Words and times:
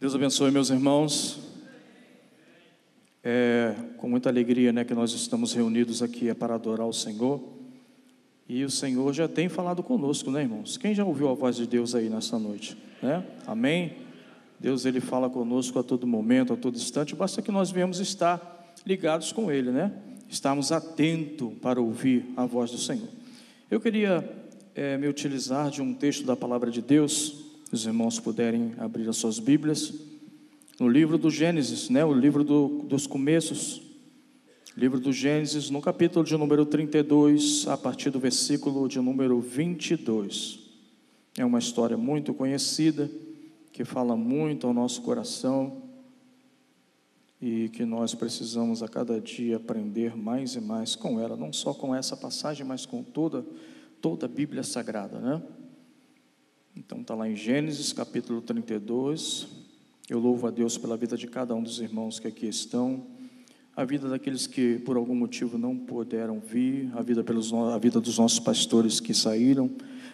Deus 0.00 0.14
abençoe 0.14 0.50
meus 0.50 0.70
irmãos. 0.70 1.38
É 3.22 3.74
com 3.98 4.08
muita 4.08 4.30
alegria, 4.30 4.72
né, 4.72 4.82
que 4.82 4.94
nós 4.94 5.12
estamos 5.12 5.52
reunidos 5.52 6.02
aqui 6.02 6.30
é 6.30 6.32
para 6.32 6.54
adorar 6.54 6.86
o 6.86 6.92
Senhor. 6.92 7.38
E 8.48 8.64
o 8.64 8.70
Senhor 8.70 9.12
já 9.12 9.28
tem 9.28 9.50
falado 9.50 9.82
conosco, 9.82 10.30
né, 10.30 10.40
irmãos? 10.40 10.78
Quem 10.78 10.94
já 10.94 11.04
ouviu 11.04 11.28
a 11.28 11.34
voz 11.34 11.56
de 11.56 11.66
Deus 11.66 11.94
aí 11.94 12.08
nessa 12.08 12.38
noite, 12.38 12.78
né? 13.02 13.22
Amém. 13.46 13.92
Deus 14.58 14.86
ele 14.86 15.02
fala 15.02 15.28
conosco 15.28 15.78
a 15.78 15.82
todo 15.82 16.06
momento, 16.06 16.54
a 16.54 16.56
todo 16.56 16.76
instante. 16.76 17.14
Basta 17.14 17.42
que 17.42 17.52
nós 17.52 17.70
venhamos 17.70 18.00
estar 18.00 18.72
ligados 18.86 19.32
com 19.32 19.52
Ele, 19.52 19.70
né? 19.70 19.92
Estarmos 20.30 20.72
atentos 20.72 21.52
para 21.60 21.78
ouvir 21.78 22.24
a 22.38 22.46
voz 22.46 22.70
do 22.70 22.78
Senhor. 22.78 23.08
Eu 23.70 23.78
queria 23.78 24.26
é, 24.74 24.96
me 24.96 25.08
utilizar 25.08 25.70
de 25.70 25.82
um 25.82 25.92
texto 25.92 26.24
da 26.24 26.34
palavra 26.34 26.70
de 26.70 26.80
Deus 26.80 27.39
os 27.72 27.86
irmãos 27.86 28.18
puderem 28.18 28.74
abrir 28.78 29.08
as 29.08 29.16
suas 29.16 29.38
Bíblias, 29.38 29.92
no 30.78 30.88
livro 30.88 31.18
do 31.18 31.30
Gênesis, 31.30 31.90
né, 31.90 32.04
o 32.04 32.12
livro 32.12 32.42
do, 32.42 32.84
dos 32.84 33.06
começos, 33.06 33.82
livro 34.76 34.98
do 34.98 35.12
Gênesis, 35.12 35.68
no 35.68 35.80
capítulo 35.80 36.24
de 36.24 36.36
número 36.36 36.64
32, 36.64 37.68
a 37.68 37.76
partir 37.76 38.10
do 38.10 38.18
versículo 38.18 38.88
de 38.88 38.98
número 38.98 39.40
22. 39.40 40.58
É 41.36 41.44
uma 41.44 41.58
história 41.58 41.96
muito 41.96 42.32
conhecida, 42.32 43.10
que 43.72 43.84
fala 43.84 44.16
muito 44.16 44.66
ao 44.66 44.72
nosso 44.72 45.02
coração 45.02 45.82
e 47.40 47.68
que 47.68 47.84
nós 47.84 48.14
precisamos 48.14 48.82
a 48.82 48.88
cada 48.88 49.20
dia 49.20 49.56
aprender 49.56 50.16
mais 50.16 50.54
e 50.54 50.60
mais 50.60 50.94
com 50.94 51.20
ela, 51.20 51.36
não 51.36 51.52
só 51.52 51.72
com 51.72 51.94
essa 51.94 52.16
passagem, 52.16 52.66
mas 52.66 52.84
com 52.84 53.02
toda 53.02 53.44
toda 54.00 54.26
a 54.26 54.28
Bíblia 54.28 54.62
Sagrada, 54.62 55.18
né? 55.18 55.42
Então 56.76 57.00
está 57.00 57.14
lá 57.14 57.28
em 57.28 57.34
Gênesis 57.34 57.92
capítulo 57.92 58.40
32. 58.40 59.48
Eu 60.08 60.20
louvo 60.20 60.46
a 60.46 60.50
Deus 60.50 60.78
pela 60.78 60.96
vida 60.96 61.16
de 61.16 61.26
cada 61.26 61.54
um 61.54 61.62
dos 61.62 61.80
irmãos 61.80 62.20
que 62.20 62.28
aqui 62.28 62.46
estão, 62.46 63.04
a 63.76 63.84
vida 63.84 64.08
daqueles 64.08 64.46
que 64.46 64.78
por 64.78 64.96
algum 64.96 65.14
motivo 65.14 65.58
não 65.58 65.76
puderam 65.76 66.40
vir, 66.40 66.90
a 66.94 67.02
vida, 67.02 67.24
pelos, 67.24 67.52
a 67.52 67.78
vida 67.78 68.00
dos 68.00 68.18
nossos 68.18 68.38
pastores 68.38 69.00
que 69.00 69.12
saíram, 69.12 69.70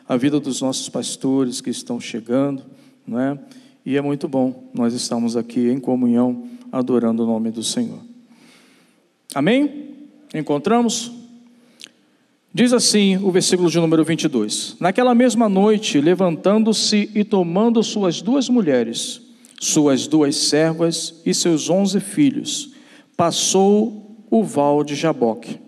a 0.08 0.16
vida 0.16 0.40
dos 0.40 0.62
nossos 0.62 0.88
pastores 0.88 1.60
que 1.60 1.70
estão 1.70 2.00
chegando, 2.00 2.64
não 3.06 3.20
é? 3.20 3.38
E 3.84 3.96
é 3.96 4.00
muito 4.00 4.26
bom 4.26 4.70
nós 4.74 4.94
estamos 4.94 5.36
aqui 5.36 5.68
em 5.68 5.78
comunhão 5.78 6.48
adorando 6.72 7.22
o 7.22 7.26
nome 7.26 7.50
do 7.50 7.62
Senhor. 7.62 8.00
Amém? 9.34 9.94
Encontramos? 10.34 11.12
Diz 12.56 12.72
assim 12.72 13.18
o 13.18 13.30
versículo 13.30 13.70
de 13.70 13.78
número 13.78 14.02
22: 14.02 14.76
Naquela 14.80 15.14
mesma 15.14 15.46
noite, 15.46 16.00
levantando-se 16.00 17.10
e 17.14 17.22
tomando 17.22 17.82
suas 17.82 18.22
duas 18.22 18.48
mulheres, 18.48 19.20
suas 19.60 20.06
duas 20.06 20.34
servas 20.36 21.20
e 21.26 21.34
seus 21.34 21.68
onze 21.68 22.00
filhos, 22.00 22.72
passou 23.14 24.16
o 24.30 24.42
val 24.42 24.82
de 24.82 24.94
Jaboque. 24.94 25.60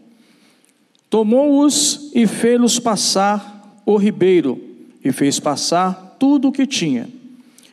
Tomou-os 1.11 2.11
e 2.15 2.27
fez-los 2.27 2.79
passar 2.79 3.83
o 3.85 3.99
ribeiro, 3.99 4.59
e 5.05 5.13
fez 5.13 5.39
passar 5.39 6.17
tudo 6.19 6.49
o 6.49 6.53
que 6.53 6.67
tinha. 6.67 7.07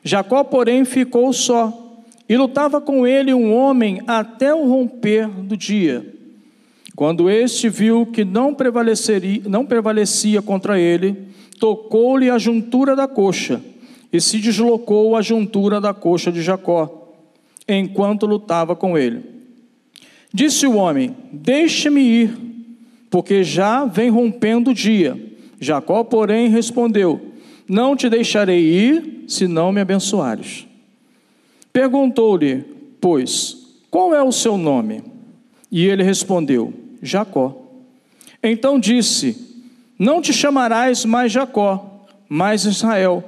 Jacó, 0.03 0.43
porém, 0.43 0.83
ficou 0.83 1.31
só, 1.31 2.03
e 2.27 2.35
lutava 2.35 2.81
com 2.81 3.07
ele 3.07 3.33
um 3.33 3.53
homem 3.53 4.01
até 4.07 4.53
o 4.53 4.67
romper 4.67 5.29
do 5.29 5.55
dia. 5.55 6.14
Quando 6.95 7.29
este 7.29 7.67
viu 7.67 8.05
que 8.05 8.23
não, 8.23 8.53
prevaleceria, 8.53 9.41
não 9.45 9.65
prevalecia 9.65 10.41
contra 10.41 10.79
ele, 10.79 11.27
tocou-lhe 11.59 12.29
a 12.29 12.37
juntura 12.37 12.95
da 12.95 13.07
coxa 13.07 13.61
e 14.13 14.21
se 14.21 14.39
deslocou 14.39 15.15
a 15.15 15.21
juntura 15.21 15.81
da 15.81 15.93
coxa 15.93 16.31
de 16.31 16.41
Jacó, 16.41 17.11
enquanto 17.67 18.25
lutava 18.25 18.75
com 18.75 18.97
ele. 18.97 19.23
Disse 20.33 20.65
o 20.65 20.77
homem: 20.77 21.13
Deixe-me 21.33 21.99
ir, 21.99 22.37
porque 23.09 23.43
já 23.43 23.83
vem 23.83 24.09
rompendo 24.09 24.71
o 24.71 24.73
dia. 24.73 25.19
Jacó, 25.59 26.01
porém, 26.01 26.47
respondeu: 26.47 27.19
Não 27.67 27.93
te 27.93 28.09
deixarei 28.09 28.63
ir, 28.63 29.25
se 29.27 29.49
não 29.49 29.73
me 29.73 29.81
abençoares. 29.81 30.65
Perguntou-lhe, 31.73 32.63
pois, 33.01 33.75
qual 33.91 34.13
é 34.13 34.23
o 34.23 34.31
seu 34.31 34.57
nome? 34.57 35.03
E 35.69 35.85
ele 35.85 36.03
respondeu: 36.03 36.84
Jacó. 37.05 37.55
Então 38.41 38.79
disse: 38.79 39.37
Não 39.97 40.21
te 40.21 40.33
chamarás 40.33 41.05
mais 41.05 41.31
Jacó, 41.31 42.05
mas 42.27 42.65
Israel, 42.65 43.23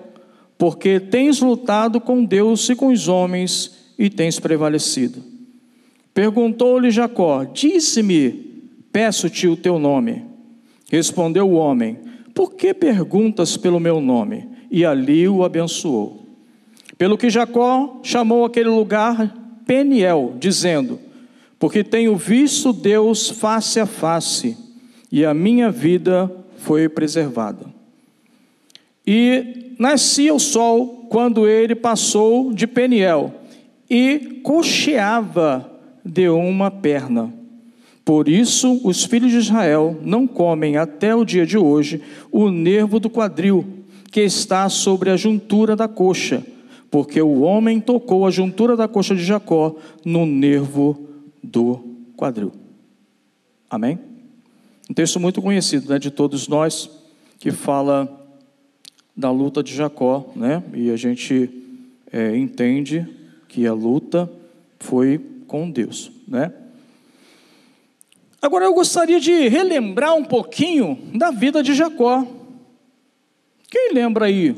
porque 0.58 1.00
tens 1.00 1.40
lutado 1.40 2.02
com 2.02 2.24
Deus 2.24 2.68
e 2.70 2.76
com 2.76 2.88
os 2.88 3.08
homens 3.08 3.94
e 3.98 4.10
tens 4.10 4.40
prevalecido. 4.40 5.24
Perguntou-lhe 6.14 6.92
Jacó: 6.92 7.44
Disse-me, 7.44 8.30
peço-te 8.92 9.48
o 9.48 9.56
teu 9.56 9.78
nome. 9.78 10.26
Respondeu 10.92 11.50
o 11.50 11.54
homem: 11.54 11.98
Por 12.34 12.54
que 12.54 12.74
perguntas 12.74 13.58
pelo 13.58 13.80
meu 13.80 14.02
nome? 14.02 14.50
E 14.70 14.86
ali 14.86 15.28
o 15.28 15.44
abençoou. 15.44 16.26
Pelo 16.98 17.18
que 17.18 17.30
Jacó 17.30 18.00
chamou 18.04 18.44
aquele 18.44 18.70
lugar 18.70 19.34
Peniel, 19.66 20.34
dizendo: 20.40 21.00
porque 21.59 21.84
tenho 21.84 22.16
visto 22.16 22.72
Deus 22.72 23.29
face 23.29 23.79
a 23.79 23.85
face 23.85 24.57
e 25.12 25.25
a 25.25 25.34
minha 25.34 25.72
vida 25.72 26.31
foi 26.57 26.88
preservada. 26.90 27.66
E 29.06 29.73
nascia 29.79 30.34
o 30.34 30.40
sol 30.40 31.07
quando 31.09 31.47
ele 31.47 31.73
passou 31.73 32.53
de 32.53 32.68
Peniel 32.68 33.34
e 33.90 34.41
cocheava 34.44 35.72
de 36.03 36.28
uma 36.29 36.69
perna. 36.69 37.34
Por 38.03 38.29
isso, 38.29 38.79
os 38.84 39.03
filhos 39.03 39.31
de 39.31 39.38
Israel 39.38 39.97
não 40.01 40.28
comem 40.28 40.78
até 40.78 41.13
o 41.16 41.25
dia 41.25 41.45
de 41.45 41.57
hoje 41.57 42.01
o 42.31 42.50
nervo 42.50 43.00
do 43.00 43.09
quadril, 43.09 43.66
que 44.12 44.22
está 44.22 44.69
sobre 44.69 45.09
a 45.09 45.18
juntura 45.18 45.75
da 45.75 45.88
coxa, 45.88 46.45
porque 46.89 47.22
o 47.22 47.41
homem 47.41 47.81
tocou 47.81 48.25
a 48.25 48.31
juntura 48.31 48.78
da 48.78 48.88
coxa 48.88 49.13
de 49.13 49.24
Jacó 49.24 49.75
no 50.06 50.25
nervo 50.25 51.07
do 51.47 51.96
quadril. 52.16 52.52
Amém? 53.69 54.00
Um 54.90 54.94
texto 54.94 55.19
muito 55.19 55.41
conhecido 55.41 55.90
né, 55.90 56.00
de 56.00 56.12
todos 56.12 56.47
nós, 56.47 56.90
que 57.40 57.52
fala 57.52 58.25
da 59.16 59.31
luta 59.31 59.63
de 59.63 59.74
Jacó, 59.74 60.31
né? 60.36 60.63
E 60.74 60.91
a 60.91 60.96
gente 60.96 61.50
é, 62.12 62.38
entende 62.38 63.07
que 63.47 63.66
a 63.66 63.74
luta 63.74 64.31
foi 64.80 65.19
com 65.47 65.69
Deus, 65.69 66.12
né? 66.28 66.53
Agora 68.41 68.66
eu 68.66 68.74
gostaria 68.74 69.19
de 69.19 69.47
relembrar 69.47 70.16
um 70.16 70.24
pouquinho 70.24 70.97
da 71.16 71.31
vida 71.31 71.63
de 71.63 71.74
Jacó. 71.74 72.25
Quem 73.69 73.94
lembra 73.94 74.25
aí 74.25 74.56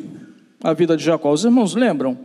a 0.61 0.73
vida 0.73 0.97
de 0.97 1.03
Jacó? 1.03 1.31
Os 1.31 1.45
irmãos 1.45 1.73
lembram? 1.73 2.17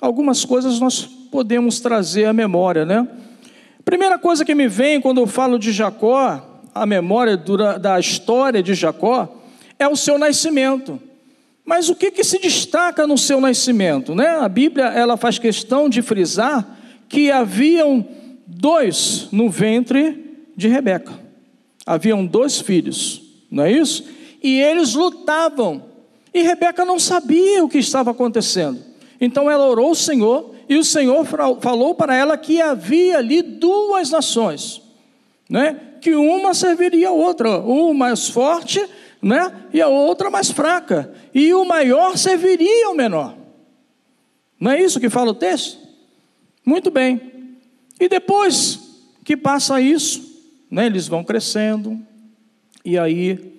Algumas 0.00 0.44
coisas 0.44 0.80
nós 0.80 1.04
podemos 1.30 1.78
trazer 1.80 2.24
à 2.24 2.32
memória, 2.32 2.84
né? 2.84 3.06
Primeira 3.84 4.18
coisa 4.18 4.44
que 4.44 4.54
me 4.54 4.66
vem 4.66 5.00
quando 5.00 5.20
eu 5.20 5.26
falo 5.26 5.58
de 5.58 5.70
Jacó, 5.70 6.62
a 6.74 6.86
memória 6.86 7.36
da 7.78 8.00
história 8.00 8.62
de 8.62 8.74
Jacó, 8.74 9.42
é 9.78 9.86
o 9.86 9.94
seu 9.94 10.18
nascimento. 10.18 11.00
Mas 11.64 11.88
o 11.88 11.94
que, 11.94 12.10
que 12.10 12.24
se 12.24 12.38
destaca 12.38 13.06
no 13.06 13.16
seu 13.18 13.40
nascimento? 13.40 14.14
Né? 14.14 14.26
A 14.26 14.48
Bíblia 14.48 14.86
ela 14.86 15.16
faz 15.16 15.38
questão 15.38 15.88
de 15.88 16.02
frisar 16.02 16.78
que 17.08 17.30
haviam 17.30 18.06
dois 18.46 19.28
no 19.30 19.50
ventre 19.50 20.46
de 20.56 20.68
Rebeca. 20.68 21.12
Haviam 21.86 22.24
dois 22.24 22.60
filhos, 22.60 23.22
não 23.50 23.64
é 23.64 23.72
isso? 23.72 24.04
E 24.42 24.60
eles 24.60 24.94
lutavam. 24.94 25.84
E 26.32 26.42
Rebeca 26.42 26.84
não 26.84 26.98
sabia 26.98 27.62
o 27.62 27.68
que 27.68 27.78
estava 27.78 28.10
acontecendo. 28.10 28.78
Então 29.20 29.50
ela 29.50 29.66
orou 29.66 29.88
ao 29.88 29.94
Senhor 29.94 30.53
e 30.68 30.76
o 30.76 30.84
Senhor 30.84 31.26
falou 31.60 31.94
para 31.94 32.14
ela 32.14 32.36
que 32.36 32.60
havia 32.60 33.18
ali 33.18 33.42
duas 33.42 34.10
nações, 34.10 34.82
né? 35.48 35.80
que 36.00 36.14
uma 36.14 36.52
serviria 36.54 37.08
a 37.08 37.12
outra, 37.12 37.58
uma 37.60 37.94
mais 37.94 38.28
forte 38.28 38.84
né? 39.22 39.52
e 39.72 39.80
a 39.80 39.88
outra 39.88 40.30
mais 40.30 40.50
fraca, 40.50 41.12
e 41.34 41.52
o 41.54 41.64
maior 41.64 42.16
serviria 42.16 42.86
ao 42.86 42.94
menor. 42.94 43.34
Não 44.60 44.70
é 44.70 44.82
isso 44.82 45.00
que 45.00 45.10
fala 45.10 45.30
o 45.30 45.34
texto? 45.34 45.78
Muito 46.64 46.90
bem. 46.90 47.58
E 48.00 48.08
depois 48.08 48.80
que 49.24 49.36
passa 49.36 49.80
isso, 49.80 50.22
né, 50.70 50.86
eles 50.86 51.06
vão 51.06 51.24
crescendo, 51.24 51.98
e 52.84 52.98
aí 52.98 53.54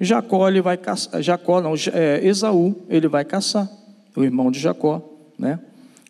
Jacó 0.00 0.48
ele 0.48 0.60
vai 0.60 0.76
caçar, 0.76 1.22
Jacó 1.22 1.60
não, 1.60 1.74
é, 1.92 2.20
Esaú 2.26 2.76
ele 2.88 3.08
vai 3.08 3.24
caçar, 3.24 3.68
o 4.14 4.22
irmão 4.22 4.50
de 4.50 4.58
Jacó, 4.58 5.02
né? 5.38 5.58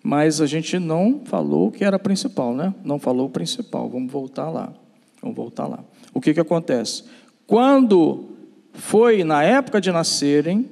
Mas 0.09 0.41
a 0.41 0.47
gente 0.47 0.79
não 0.79 1.21
falou 1.27 1.69
o 1.69 1.71
que 1.71 1.85
era 1.85 1.99
principal, 1.99 2.55
né? 2.55 2.73
Não 2.83 2.99
falou 2.99 3.27
o 3.27 3.31
principal. 3.31 3.91
Vamos 3.91 4.11
voltar 4.11 4.49
lá. 4.49 4.73
Vamos 5.21 5.37
voltar 5.37 5.67
lá. 5.67 5.85
O 6.15 6.21
que 6.23 6.33
que 6.33 6.41
acontece? 6.41 7.05
Quando 7.47 8.25
foi 8.73 9.23
na 9.23 9.43
época 9.43 9.83
de 9.83 9.93
nascerem, 9.93 10.67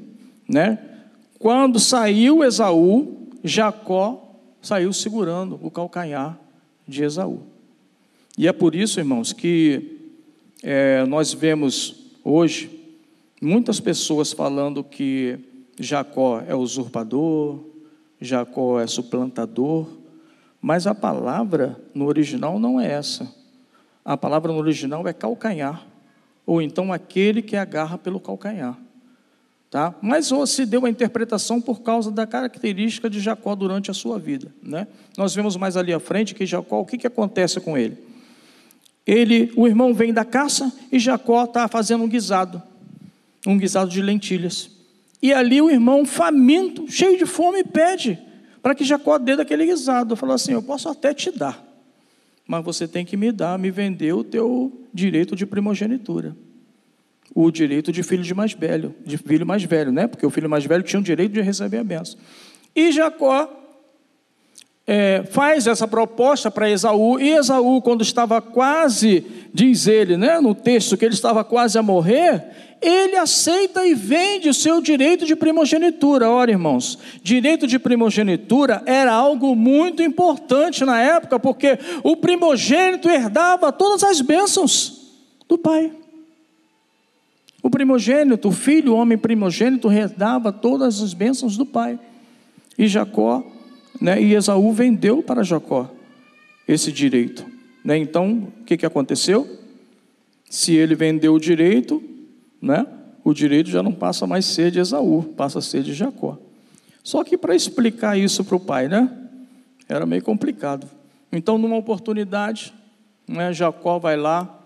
né? 0.49 0.79
Quando 1.39 1.79
saiu 1.79 2.43
Esaú, 2.43 3.29
Jacó 3.45 4.41
saiu 4.63 4.91
segurando 4.91 5.61
o 5.63 5.71
calcanhar 5.71 6.41
de 6.89 7.05
Esaú. 7.05 7.43
E 8.39 8.49
é 8.49 8.55
por 8.55 8.75
isso, 8.75 8.99
irmãos, 8.99 9.35
que 9.35 9.99
é, 10.63 11.05
nós 11.05 11.35
vemos 11.35 12.07
hoje 12.25 12.71
muitas 13.43 13.81
pessoas 13.81 14.33
falando 14.33 14.83
que 14.83 15.39
Jacó 15.79 16.41
é 16.49 16.55
usurpador, 16.55 17.66
Jacó 18.21 18.81
é 18.81 18.87
suplantador, 18.87 19.87
mas 20.61 20.87
a 20.87 20.95
palavra 20.95 21.79
no 21.95 22.07
original 22.07 22.59
não 22.59 22.81
é 22.81 22.91
essa. 22.91 23.33
A 24.05 24.17
palavra 24.17 24.53
no 24.53 24.59
original 24.59 25.07
é 25.07 25.13
calcanhar, 25.13 25.87
ou 26.45 26.63
então 26.63 26.93
aquele 26.93 27.43
que 27.43 27.57
agarra 27.57 27.99
pelo 27.99 28.21
calcanhar. 28.21 28.79
Tá? 29.71 29.95
Mas 30.01 30.31
se 30.47 30.65
deu 30.65 30.87
a 30.87 30.91
interpretação 30.91 31.61
por 31.61 31.83
causa 31.83 32.11
da 32.11 32.27
característica 32.27 33.11
de 33.11 33.21
Jacó 33.21 33.55
durante 33.55 33.91
a 33.91 33.95
sua 33.95 34.19
vida. 34.19 34.55
Né? 34.63 34.87
Nós 35.19 35.35
vemos 35.35 35.57
mais 35.57 35.77
ali 35.77 35.93
à 35.93 35.99
frente 35.99 36.35
que 36.35 36.47
Jacó, 36.47 36.81
o 36.81 36.87
que, 36.87 36.97
que 36.97 37.07
acontece 37.07 37.61
com 37.61 37.77
ele? 37.77 37.99
Ele, 39.07 39.53
o 39.57 39.67
irmão 39.67 39.93
vem 39.93 40.13
da 40.13 40.25
caça 40.25 40.73
e 40.91 40.99
Jacó 40.99 41.45
está 41.45 41.69
fazendo 41.69 42.05
um 42.05 42.09
guisado, 42.09 42.63
um 43.47 43.59
guisado 43.59 43.91
de 43.91 44.01
lentilhas. 44.01 44.71
E 45.23 45.33
ali 45.33 45.61
o 45.61 45.71
irmão, 45.71 46.05
faminto, 46.05 46.91
cheio 46.91 47.19
de 47.19 47.27
fome, 47.27 47.65
pede 47.65 48.19
para 48.63 48.75
que 48.75 48.85
Jacó 48.85 49.19
dê 49.19 49.37
daquele 49.37 49.65
guisado. 49.65 50.17
Falou 50.17 50.35
assim: 50.35 50.53
Eu 50.53 50.63
posso 50.63 50.89
até 50.89 51.15
te 51.15 51.31
dar, 51.31 51.65
mas 52.47 52.65
você 52.65 52.87
tem 52.87 53.05
que 53.05 53.17
me 53.17 53.33
dar, 53.33 53.59
me 53.59 53.71
vender 53.71 54.13
o 54.13 54.25
teu 54.25 54.73
direito 54.93 55.35
de 55.37 55.47
primogenitura. 55.47 56.37
O 57.35 57.51
direito 57.51 57.93
de 57.93 58.03
filho 58.03 58.23
de 58.23 58.35
mais 58.35 58.53
velho, 58.53 58.95
de 59.05 59.19
filho 59.19 59.45
mais 59.45 59.63
velho, 59.63 59.93
né? 59.93 60.07
Porque 60.07 60.25
o 60.25 60.31
filho 60.31 60.49
mais 60.49 60.65
velho 60.65 60.83
tinha 60.83 61.01
o 61.01 61.03
direito 61.03 61.33
de 61.33 61.41
receber 61.41 61.79
a 61.79 61.85
benção. 61.85 62.19
E 62.75 62.93
Jacó 62.93 63.66
é, 64.87 65.25
faz 65.31 65.67
essa 65.67 65.89
proposta 65.89 66.51
para 66.51 66.71
Esaú, 66.71 67.19
e 67.19 67.31
Esaú, 67.31 67.83
quando 67.83 68.03
estava 68.03 68.41
quase, 68.41 69.27
diz 69.53 69.89
ele, 69.89 70.17
né, 70.17 70.41
no 70.41 70.55
texto, 70.55 70.97
que 70.97 71.05
ele 71.05 71.15
estava 71.15 71.43
quase 71.43 71.77
a 71.77 71.83
morrer, 71.83 72.45
ele 72.81 73.17
aceita 73.17 73.85
e 73.85 73.95
vende 73.95 74.49
o 74.49 74.55
seu 74.55 74.81
direito 74.81 75.25
de 75.25 75.35
primogenitura. 75.35 76.31
Ora, 76.31 76.51
irmãos, 76.51 76.99
direito 77.23 77.67
de 77.67 77.79
primogenitura 77.79 78.83
era 78.87 79.13
algo 79.13 79.57
muito 79.57 80.03
importante 80.03 80.85
na 80.85 81.01
época, 81.01 81.39
porque 81.39 81.79
o 82.05 82.17
primogênito 82.17 83.09
herdava 83.09 83.73
todas 83.73 84.05
as 84.05 84.21
bênçãos 84.21 85.15
do 85.49 85.59
pai. 85.59 85.91
O 87.63 87.71
primogênito, 87.71 88.49
o 88.49 88.53
filho, 88.53 88.93
o 88.93 88.97
homem 88.97 89.19
primogênito, 89.19 89.91
herdava 89.91 90.53
todas 90.53 91.03
as 91.03 91.13
bênçãos 91.15 91.57
do 91.57 91.67
pai. 91.67 91.99
E 92.79 92.87
Jacó 92.87 93.43
né? 94.01 94.21
E 94.21 94.35
Esaú 94.35 94.73
vendeu 94.73 95.23
para 95.23 95.43
Jacó 95.43 95.91
esse 96.67 96.91
direito. 96.91 97.47
Né? 97.85 97.97
Então, 97.99 98.53
o 98.61 98.65
que, 98.65 98.77
que 98.77 98.87
aconteceu? 98.87 99.49
Se 100.49 100.75
ele 100.75 100.95
vendeu 100.95 101.35
o 101.35 101.41
direito, 101.41 102.03
né? 102.61 102.87
o 103.25 103.35
direito 103.35 103.71
já 103.71 103.83
não 103.83 103.93
passa 103.93 104.27
mais 104.27 104.45
ser 104.45 104.71
de 104.71 104.79
Esaú, 104.79 105.23
passa 105.37 105.59
a 105.59 105.63
ser 105.63 105.83
de 105.83 105.93
Jacó. 105.93 106.39
Só 107.03 107.25
que 107.25 107.37
para 107.37 107.55
explicar 107.55 108.17
isso 108.17 108.45
para 108.45 108.57
o 108.57 108.61
pai, 108.61 108.89
né? 108.89 109.11
Era 109.89 110.07
meio 110.07 110.23
complicado. 110.23 110.89
Então, 111.33 111.59
numa 111.59 111.77
oportunidade, 111.77 112.73
né, 113.27 113.53
Jacó 113.53 113.99
vai 113.99 114.17
lá 114.17 114.57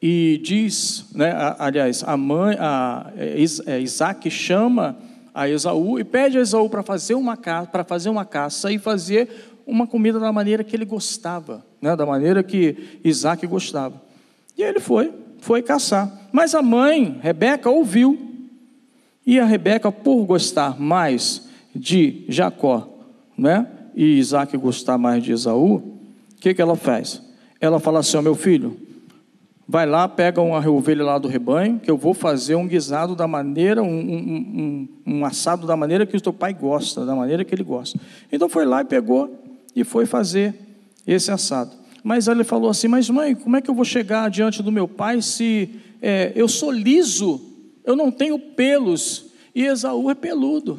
e 0.00 0.40
diz, 0.44 1.06
né, 1.14 1.32
aliás, 1.58 2.04
a 2.06 2.16
mãe, 2.16 2.56
a, 2.58 3.10
é, 3.16 3.42
é, 3.66 3.80
Isaac 3.80 4.30
chama 4.30 4.96
a 5.36 5.46
Esaú 5.46 5.98
e 5.98 6.04
pede 6.04 6.38
a 6.38 6.40
Esaú 6.40 6.70
para 6.70 6.82
fazer 6.82 7.14
uma 7.14 7.36
para 7.36 7.84
fazer 7.84 8.08
uma 8.08 8.24
caça 8.24 8.72
e 8.72 8.78
fazer 8.78 9.28
uma 9.66 9.86
comida 9.86 10.18
da 10.18 10.32
maneira 10.32 10.64
que 10.64 10.74
ele 10.74 10.86
gostava, 10.86 11.62
né? 11.78 11.94
da 11.94 12.06
maneira 12.06 12.42
que 12.42 12.98
Isaac 13.04 13.46
gostava. 13.46 14.00
E 14.56 14.62
ele 14.62 14.80
foi, 14.80 15.12
foi 15.38 15.60
caçar. 15.60 16.10
Mas 16.32 16.54
a 16.54 16.62
mãe, 16.62 17.18
Rebeca, 17.20 17.68
ouviu. 17.68 18.18
E 19.26 19.38
a 19.38 19.44
Rebeca, 19.44 19.92
por 19.92 20.24
gostar 20.24 20.80
mais 20.80 21.46
de 21.74 22.24
Jacó, 22.28 22.88
né? 23.36 23.66
E 23.94 24.18
Isaac 24.18 24.56
gostar 24.56 24.96
mais 24.96 25.22
de 25.22 25.32
Esaú, 25.32 25.74
o 25.74 26.40
que, 26.40 26.54
que 26.54 26.62
ela 26.62 26.76
faz? 26.76 27.20
Ela 27.60 27.78
fala 27.78 27.98
assim: 27.98 28.16
ó, 28.16 28.22
meu 28.22 28.34
filho, 28.34 28.74
Vai 29.68 29.84
lá, 29.84 30.08
pega 30.08 30.40
uma 30.40 30.64
ovelha 30.68 31.04
lá 31.04 31.18
do 31.18 31.26
rebanho, 31.26 31.80
que 31.80 31.90
eu 31.90 31.96
vou 31.96 32.14
fazer 32.14 32.54
um 32.54 32.68
guisado 32.68 33.16
da 33.16 33.26
maneira, 33.26 33.82
um, 33.82 33.88
um, 33.88 34.88
um, 35.04 35.14
um, 35.14 35.24
assado 35.24 35.66
da 35.66 35.76
maneira 35.76 36.06
que 36.06 36.16
o 36.16 36.20
teu 36.20 36.32
pai 36.32 36.54
gosta, 36.54 37.04
da 37.04 37.16
maneira 37.16 37.44
que 37.44 37.52
ele 37.52 37.64
gosta. 37.64 37.98
Então 38.30 38.48
foi 38.48 38.64
lá 38.64 38.82
e 38.82 38.84
pegou 38.84 39.42
e 39.74 39.82
foi 39.82 40.06
fazer 40.06 40.54
esse 41.04 41.32
assado. 41.32 41.72
Mas 42.04 42.28
ele 42.28 42.44
falou 42.44 42.70
assim: 42.70 42.86
Mas 42.86 43.10
mãe, 43.10 43.34
como 43.34 43.56
é 43.56 43.60
que 43.60 43.68
eu 43.68 43.74
vou 43.74 43.84
chegar 43.84 44.30
diante 44.30 44.62
do 44.62 44.70
meu 44.70 44.86
pai 44.86 45.20
se 45.20 45.68
é, 46.00 46.30
eu 46.36 46.46
sou 46.46 46.70
liso, 46.70 47.40
eu 47.84 47.96
não 47.96 48.12
tenho 48.12 48.38
pelos 48.38 49.32
e 49.52 49.64
Esaú 49.64 50.08
é 50.10 50.14
peludo? 50.14 50.78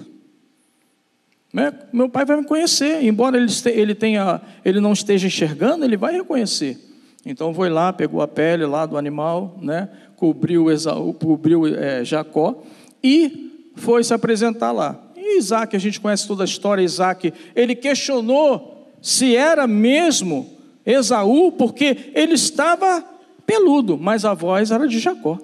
Né? 1.51 1.73
Meu 1.91 2.07
pai 2.07 2.23
vai 2.23 2.37
me 2.37 2.45
conhecer, 2.45 3.03
embora 3.03 3.35
ele, 3.37 3.51
ele, 3.65 3.95
tenha, 3.95 4.39
ele 4.63 4.79
não 4.79 4.93
esteja 4.93 5.27
enxergando, 5.27 5.83
ele 5.83 5.97
vai 5.97 6.13
reconhecer. 6.13 6.86
Então 7.29 7.53
foi 7.53 7.69
lá, 7.69 7.91
pegou 7.91 8.21
a 8.21 8.27
pele 8.27 8.65
lá 8.65 8.85
do 8.85 8.97
animal, 8.97 9.57
né? 9.61 9.89
cobriu, 10.17 10.71
Esaú, 10.71 11.13
cobriu 11.13 11.67
é, 11.67 12.03
Jacó 12.03 12.63
e 13.03 13.71
foi 13.75 14.03
se 14.03 14.13
apresentar 14.13 14.71
lá. 14.71 14.99
E 15.15 15.37
Isaac, 15.37 15.75
a 15.75 15.79
gente 15.79 16.01
conhece 16.01 16.27
toda 16.27 16.43
a 16.43 16.45
história, 16.45 16.81
Isaac, 16.81 17.31
ele 17.55 17.75
questionou 17.75 18.89
se 19.01 19.35
era 19.35 19.67
mesmo 19.67 20.49
Esaú, 20.85 21.51
porque 21.51 22.11
ele 22.15 22.33
estava 22.33 23.03
peludo, 23.45 23.97
mas 23.97 24.25
a 24.25 24.33
voz 24.33 24.71
era 24.71 24.87
de 24.87 24.99
Jacó. 24.99 25.37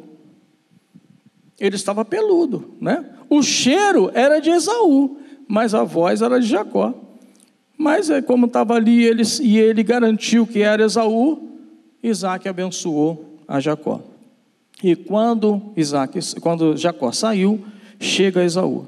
Ele 1.59 1.75
estava 1.75 2.03
peludo, 2.03 2.75
né? 2.81 3.05
O 3.29 3.43
cheiro 3.43 4.09
era 4.13 4.39
de 4.39 4.49
Esaú, 4.49 5.17
mas 5.47 5.75
a 5.75 5.83
voz 5.83 6.21
era 6.21 6.39
de 6.39 6.47
Jacó. 6.47 6.93
Mas 7.77 8.09
é 8.09 8.21
como 8.21 8.47
estava 8.47 8.75
ali 8.75 9.03
ele, 9.03 9.23
e 9.41 9.59
ele 9.59 9.83
garantiu 9.83 10.47
que 10.47 10.61
era 10.61 10.83
Esaú, 10.83 11.52
Isaac 12.03 12.47
abençoou 12.47 13.39
a 13.47 13.59
Jacó. 13.59 14.01
E 14.83 14.95
quando, 14.95 15.61
Isaac, 15.77 16.19
quando 16.41 16.75
Jacó 16.75 17.11
saiu, 17.11 17.63
chega 17.99 18.43
Esaú. 18.43 18.85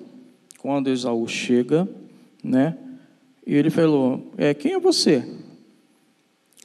Quando 0.60 0.90
Esaú 0.90 1.26
chega, 1.28 1.88
né, 2.44 2.78
e 3.48 3.56
ele 3.56 3.70
falou: 3.70 4.32
é, 4.38 4.54
Quem 4.54 4.74
é 4.74 4.80
você? 4.80 5.24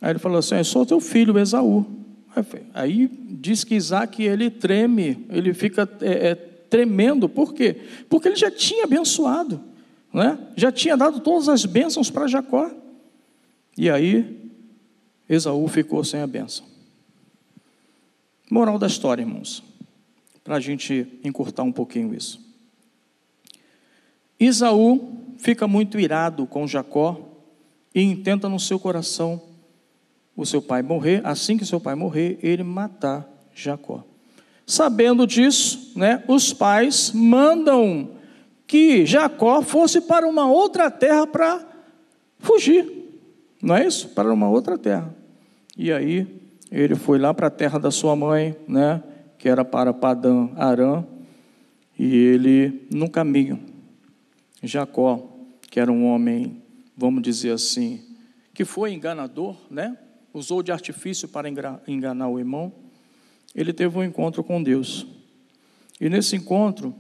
Aí 0.02 0.11
ele 0.11 0.19
falou 0.19 0.38
assim: 0.38 0.57
Eu 0.57 0.64
sou 0.64 0.85
teu 0.85 1.00
filho, 1.00 1.38
Esaú. 1.38 1.87
Aí 2.73 3.11
diz 3.28 3.64
que 3.64 3.75
Isaac 3.75 4.23
ele 4.23 4.50
treme, 4.50 5.26
ele 5.30 5.52
fica 5.52 5.88
é, 6.00 6.28
é, 6.30 6.35
tremendo, 6.35 7.28
por 7.28 7.52
quê? 7.52 7.76
Porque 8.09 8.28
ele 8.28 8.37
já 8.37 8.50
tinha 8.50 8.85
abençoado, 8.85 9.61
né? 10.14 10.38
já 10.57 10.71
tinha 10.71 10.97
dado 10.97 11.21
todas 11.21 11.49
as 11.49 11.64
bênçãos 11.64 12.09
para 12.09 12.28
Jacó. 12.28 12.71
E 13.76 13.90
aí 13.90 14.50
Esaú 15.31 15.69
ficou 15.69 16.03
sem 16.03 16.21
a 16.21 16.27
bênção. 16.27 16.67
Moral 18.51 18.81
da 18.81 18.89
história, 18.89 19.23
irmãos, 19.23 19.63
para 20.43 20.57
a 20.57 20.61
gente 20.61 21.07
encurtar 21.23 21.63
um 21.63 21.71
pouquinho 21.71 22.13
isso. 22.13 22.41
Esaú 24.41 25.17
fica 25.39 25.69
muito 25.69 26.01
irado 26.01 26.49
com 26.49 26.67
Jacó 26.67 27.17
e 27.95 28.03
intenta 28.03 28.49
no 28.49 28.59
seu 28.59 28.77
coração 28.81 29.41
o 30.37 30.45
seu 30.45 30.61
pai 30.61 30.83
morrer, 30.83 31.21
assim 31.23 31.57
que 31.57 31.65
seu 31.65 31.79
pai 31.79 31.95
morrer, 31.95 32.39
ele 32.43 32.65
matar 32.65 33.29
Jacó. 33.55 34.03
Sabendo 34.67 35.29
disso, 35.29 35.93
né, 35.95 36.25
os 36.27 36.53
pais 36.53 37.13
mandam 37.13 38.17
que 38.67 39.07
Jacó 39.07 39.63
fosse 39.63 40.01
para 40.01 40.27
uma 40.27 40.51
outra 40.51 40.91
terra 40.91 41.25
para 41.25 41.65
fugir. 42.39 42.91
Não 43.63 43.77
é 43.77 43.87
isso? 43.87 44.09
Para 44.09 44.33
uma 44.33 44.49
outra 44.49 44.77
terra. 44.77 45.20
E 45.77 45.93
aí 45.93 46.27
ele 46.71 46.95
foi 46.95 47.19
lá 47.19 47.35
para 47.35 47.49
a 47.49 47.50
terra 47.50 47.79
da 47.79 47.91
sua 47.91 48.15
mãe, 48.15 48.57
né, 48.67 49.03
que 49.39 49.49
era 49.49 49.65
para 49.65 49.93
Padã 49.93 50.49
Arã, 50.57 51.05
e 51.99 52.15
ele 52.17 52.87
no 52.91 53.11
caminho, 53.11 53.61
Jacó, 54.62 55.29
que 55.71 55.81
era 55.81 55.91
um 55.91 56.07
homem, 56.07 56.62
vamos 56.97 57.23
dizer 57.23 57.53
assim, 57.53 58.03
que 58.55 58.65
foi 58.65 58.93
enganador, 58.93 59.57
né? 59.71 59.97
Usou 60.33 60.62
de 60.62 60.71
artifício 60.71 61.27
para 61.27 61.49
enganar 61.87 62.29
o 62.29 62.39
irmão. 62.39 62.73
Ele 63.55 63.73
teve 63.73 63.99
um 63.99 64.05
encontro 64.05 64.45
com 64.45 64.62
Deus. 64.62 65.07
E 66.00 66.09
nesse 66.09 66.37
encontro, 66.37 66.95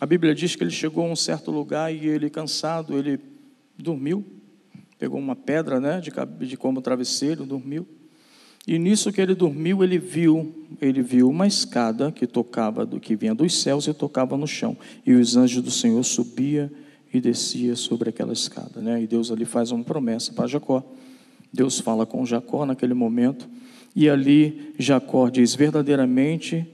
a 0.00 0.06
Bíblia 0.06 0.34
diz 0.34 0.56
que 0.56 0.62
ele 0.62 0.70
chegou 0.70 1.04
a 1.04 1.08
um 1.08 1.16
certo 1.16 1.50
lugar 1.50 1.92
e 1.92 2.06
ele 2.06 2.30
cansado, 2.30 2.96
ele 2.96 3.20
dormiu 3.76 4.24
pegou 4.98 5.18
uma 5.18 5.36
pedra 5.36 5.78
né, 5.78 6.00
de, 6.00 6.10
de 6.46 6.56
como 6.56 6.82
travesseiro, 6.82 7.46
dormiu. 7.46 7.86
E 8.66 8.78
nisso 8.78 9.10
que 9.12 9.20
ele 9.20 9.34
dormiu, 9.34 9.82
ele 9.82 9.98
viu, 9.98 10.66
ele 10.80 11.00
viu 11.00 11.30
uma 11.30 11.46
escada 11.46 12.12
que 12.12 12.26
tocava 12.26 12.84
do 12.84 13.00
que 13.00 13.16
vinha 13.16 13.34
dos 13.34 13.54
céus 13.62 13.86
e 13.86 13.94
tocava 13.94 14.36
no 14.36 14.46
chão. 14.46 14.76
E 15.06 15.14
os 15.14 15.36
anjos 15.36 15.62
do 15.62 15.70
Senhor 15.70 16.02
subia 16.04 16.70
e 17.12 17.20
descia 17.20 17.74
sobre 17.74 18.10
aquela 18.10 18.32
escada, 18.32 18.80
né? 18.82 19.02
E 19.02 19.06
Deus 19.06 19.30
ali 19.30 19.46
faz 19.46 19.70
uma 19.70 19.82
promessa 19.82 20.32
para 20.34 20.46
Jacó. 20.46 20.84
Deus 21.50 21.80
fala 21.80 22.04
com 22.04 22.26
Jacó 22.26 22.66
naquele 22.66 22.92
momento, 22.92 23.48
e 23.96 24.08
ali 24.10 24.74
Jacó 24.78 25.30
diz: 25.30 25.54
verdadeiramente 25.54 26.66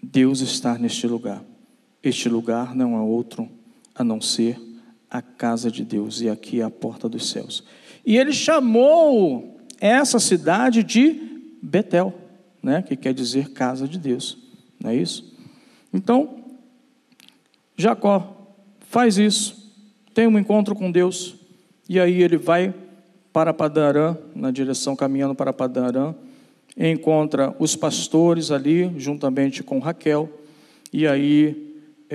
Deus 0.00 0.40
está 0.40 0.78
neste 0.78 1.06
lugar. 1.08 1.42
Este 2.02 2.28
lugar 2.28 2.76
não 2.76 2.94
é 2.96 3.00
outro 3.00 3.48
a 3.94 4.04
não 4.04 4.20
ser 4.20 4.56
a 5.14 5.22
casa 5.22 5.70
de 5.70 5.84
Deus, 5.84 6.20
e 6.20 6.28
aqui 6.28 6.60
é 6.60 6.64
a 6.64 6.70
porta 6.70 7.08
dos 7.08 7.30
céus. 7.30 7.62
E 8.04 8.16
ele 8.18 8.32
chamou 8.32 9.56
essa 9.80 10.18
cidade 10.18 10.82
de 10.82 11.54
Betel, 11.62 12.12
né, 12.60 12.82
que 12.82 12.96
quer 12.96 13.14
dizer 13.14 13.50
casa 13.50 13.86
de 13.86 13.96
Deus, 13.96 14.36
não 14.82 14.90
é 14.90 14.96
isso? 14.96 15.32
Então, 15.92 16.42
Jacó 17.76 18.56
faz 18.80 19.16
isso, 19.16 19.72
tem 20.12 20.26
um 20.26 20.36
encontro 20.36 20.74
com 20.74 20.90
Deus, 20.90 21.36
e 21.88 22.00
aí 22.00 22.20
ele 22.20 22.36
vai 22.36 22.74
para 23.32 23.54
Padarã, 23.54 24.16
na 24.34 24.50
direção 24.50 24.96
caminhando 24.96 25.36
para 25.36 25.52
Padarã, 25.52 26.12
encontra 26.76 27.54
os 27.60 27.76
pastores 27.76 28.50
ali, 28.50 28.92
juntamente 28.98 29.62
com 29.62 29.78
Raquel, 29.78 30.28
e 30.92 31.06
aí 31.06 31.63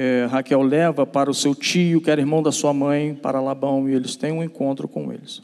é, 0.02 0.26
Raquel 0.28 0.62
leva 0.62 1.06
para 1.06 1.30
o 1.30 1.34
seu 1.34 1.54
tio, 1.54 2.00
que 2.00 2.10
era 2.10 2.22
irmão 2.22 2.42
da 2.42 2.54
sua 2.54 2.74
mãe, 2.74 3.14
para 3.14 3.42
Labão, 3.42 3.90
e 3.90 3.94
eles 3.94 4.16
têm 4.16 4.32
um 4.32 4.42
encontro 4.42 4.88
com 4.88 5.12
eles. 5.12 5.42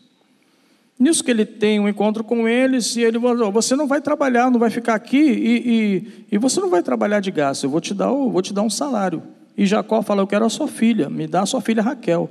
Nisso 0.98 1.22
que 1.26 1.30
ele 1.30 1.46
tem 1.46 1.78
um 1.78 1.90
encontro 1.90 2.24
com 2.24 2.48
eles, 2.48 2.96
e 2.96 3.02
ele 3.02 3.20
falou: 3.20 3.52
Você 3.52 3.76
não 3.76 3.86
vai 3.86 4.00
trabalhar, 4.00 4.50
não 4.50 4.58
vai 4.58 4.70
ficar 4.70 4.96
aqui, 4.96 5.18
e, 5.18 5.58
e, 5.68 6.26
e 6.32 6.38
você 6.38 6.62
não 6.62 6.70
vai 6.70 6.82
trabalhar 6.82 7.20
de 7.20 7.32
graça, 7.32 7.66
eu 7.66 7.70
vou 7.70 7.82
te, 7.82 7.94
dar, 7.94 8.08
vou 8.08 8.42
te 8.42 8.54
dar 8.54 8.62
um 8.62 8.70
salário. 8.70 9.22
E 9.58 9.66
Jacó 9.66 10.02
fala: 10.02 10.22
Eu 10.22 10.28
quero 10.28 10.46
a 10.46 10.50
sua 10.50 10.70
filha, 10.70 11.10
me 11.10 11.28
dá 11.28 11.42
a 11.42 11.46
sua 11.46 11.60
filha 11.60 11.84
Raquel. 11.84 12.30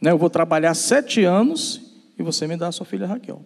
Né, 0.00 0.10
eu 0.10 0.16
vou 0.16 0.30
trabalhar 0.30 0.72
sete 0.72 1.22
anos 1.24 1.82
e 2.18 2.22
você 2.22 2.46
me 2.46 2.56
dá 2.56 2.68
a 2.68 2.72
sua 2.72 2.86
filha 2.86 3.06
Raquel. 3.06 3.42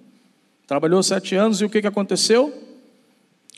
Trabalhou 0.65 1.03
sete 1.03 1.35
anos 1.35 1.61
e 1.61 1.65
o 1.65 1.69
que, 1.69 1.81
que 1.81 1.89
aconteceu? 1.89 2.55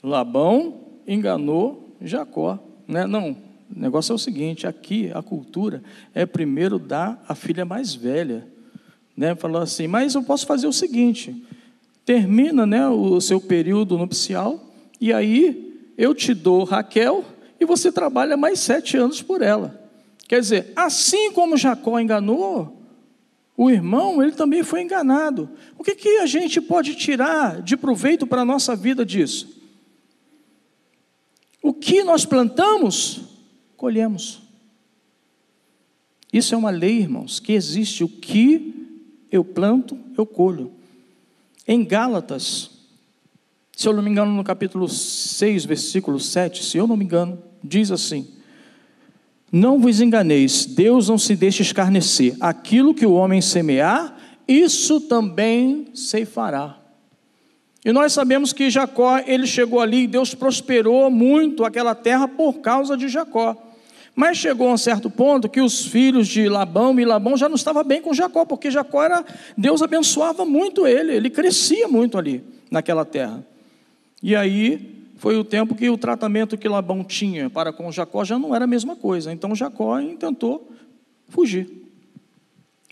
Labão 0.03 0.81
enganou 1.07 1.95
Jacó. 2.01 2.59
Né? 2.89 3.07
Não, 3.07 3.37
o 3.75 3.79
negócio 3.79 4.13
é 4.13 4.15
o 4.15 4.19
seguinte: 4.19 4.67
aqui 4.67 5.11
a 5.15 5.23
cultura 5.23 5.83
é 6.15 6.27
primeiro 6.27 6.79
dar 6.79 7.23
a 7.29 7.35
filha 7.35 7.65
mais 7.65 7.95
velha. 7.95 8.47
Né? 9.17 9.35
Falou 9.35 9.63
assim, 9.63 9.87
mas 9.87 10.15
eu 10.15 10.23
posso 10.23 10.47
fazer 10.47 10.67
o 10.67 10.73
seguinte: 10.73 11.45
termina 12.05 12.67
né, 12.67 12.89
o 12.89 13.21
seu 13.21 13.41
período 13.41 13.97
nupcial, 13.97 14.73
e 15.01 15.13
aí 15.13 15.93
eu 15.97 16.15
te 16.15 16.35
dou 16.35 16.65
Raquel 16.65 17.25
e 17.61 17.65
você 17.65 17.91
trabalha 17.91 18.37
mais 18.37 18.61
sete 18.61 18.97
anos 18.97 19.23
por 19.23 19.43
ela. 19.43 19.81
Quer 20.27 20.41
dizer, 20.41 20.73
assim 20.75 21.33
como 21.33 21.57
Jacó 21.57 21.99
enganou 21.99 22.81
o 23.57 23.71
irmão, 23.71 24.23
ele 24.23 24.33
também 24.33 24.63
foi 24.63 24.83
enganado. 24.83 25.49
O 25.79 25.85
que, 25.85 25.95
que 25.95 26.19
a 26.19 26.27
gente 26.27 26.61
pode 26.61 26.95
tirar 26.95 27.63
de 27.63 27.77
proveito 27.77 28.27
para 28.27 28.43
a 28.43 28.45
nossa 28.45 28.75
vida 28.75 29.05
disso? 29.07 29.63
O 31.63 31.73
que 31.73 32.03
nós 32.03 32.25
plantamos, 32.25 33.23
colhemos. 33.85 34.41
Isso 36.33 36.55
é 36.55 36.57
uma 36.57 36.71
lei, 36.71 37.01
irmãos, 37.01 37.39
que 37.39 37.53
existe. 37.53 38.03
O 38.03 38.09
que 38.09 38.89
eu 39.31 39.45
planto, 39.45 39.95
eu 40.17 40.25
colho. 40.25 40.73
Em 41.69 41.85
Gálatas, 41.85 42.71
se 43.77 43.87
eu 43.87 43.93
não 43.93 44.03
me 44.03 44.09
engano, 44.09 44.33
no 44.33 44.43
capítulo 44.43 44.89
6, 44.89 45.67
versículo 45.67 46.19
7, 46.19 46.65
se 46.65 46.79
eu 46.79 46.87
não 46.87 46.97
me 46.97 47.05
engano, 47.05 47.39
diz 47.63 47.91
assim: 47.91 48.27
Não 49.53 49.79
vos 49.79 50.01
enganeis, 50.01 50.65
Deus 50.65 51.11
não 51.11 51.19
se 51.19 51.37
deixa 51.37 51.61
escarnecer. 51.61 52.39
Aquilo 52.41 52.95
que 52.95 53.05
o 53.05 53.13
homem 53.13 53.43
semear, 53.43 54.19
isso 54.49 54.99
também 54.99 55.89
se 55.93 56.25
fará. 56.25 56.79
E 57.85 57.93
nós 57.93 58.15
sabemos 58.15 58.51
que 58.51 58.71
Jacó, 58.71 59.19
ele 59.19 59.47
chegou 59.47 59.79
ali 59.79 60.05
e 60.05 60.07
Deus 60.07 60.35
prosperou 60.35 61.11
muito 61.11 61.67
aquela 61.67 61.95
terra 61.95 62.27
por 62.27 62.61
causa 62.61 62.97
de 62.97 63.09
Jacó. 63.09 63.64
Mas 64.15 64.39
chegou 64.39 64.69
a 64.69 64.75
um 64.75 64.79
certo 64.79 65.11
ponto 65.11 65.49
que 65.49 65.61
os 65.61 65.87
filhos 65.87 66.29
de 66.29 66.49
Labão 66.49 66.99
e 67.01 67.05
Labão 67.05 67.37
já 67.37 67.49
não 67.49 67.57
estavam 67.57 67.83
bem 67.83 68.01
com 68.01 68.15
Jacó, 68.15 68.45
porque 68.45 68.71
Jacó 68.71 69.03
era, 69.03 69.25
Deus 69.57 69.83
abençoava 69.83 70.45
muito 70.45 70.87
ele, 70.87 71.15
ele 71.15 71.29
crescia 71.29 71.89
muito 71.89 72.17
ali 72.17 72.45
naquela 72.71 73.05
terra. 73.05 73.45
E 74.23 74.37
aí 74.37 74.95
foi 75.17 75.37
o 75.37 75.45
tempo 75.45 75.75
que 75.75 75.91
o 75.91 75.99
tratamento 75.99 76.57
que 76.57 76.69
Labão 76.69 77.03
tinha 77.03 77.51
para 77.51 77.73
com 77.73 77.91
Jacó 77.91 78.25
já 78.25 78.39
não 78.39 78.55
era 78.55 78.65
a 78.65 78.69
mesma 78.69 78.95
coisa. 78.95 79.33
Então 79.33 79.55
Jacó 79.55 79.99
intentou 79.99 80.71
fugir. 81.29 81.69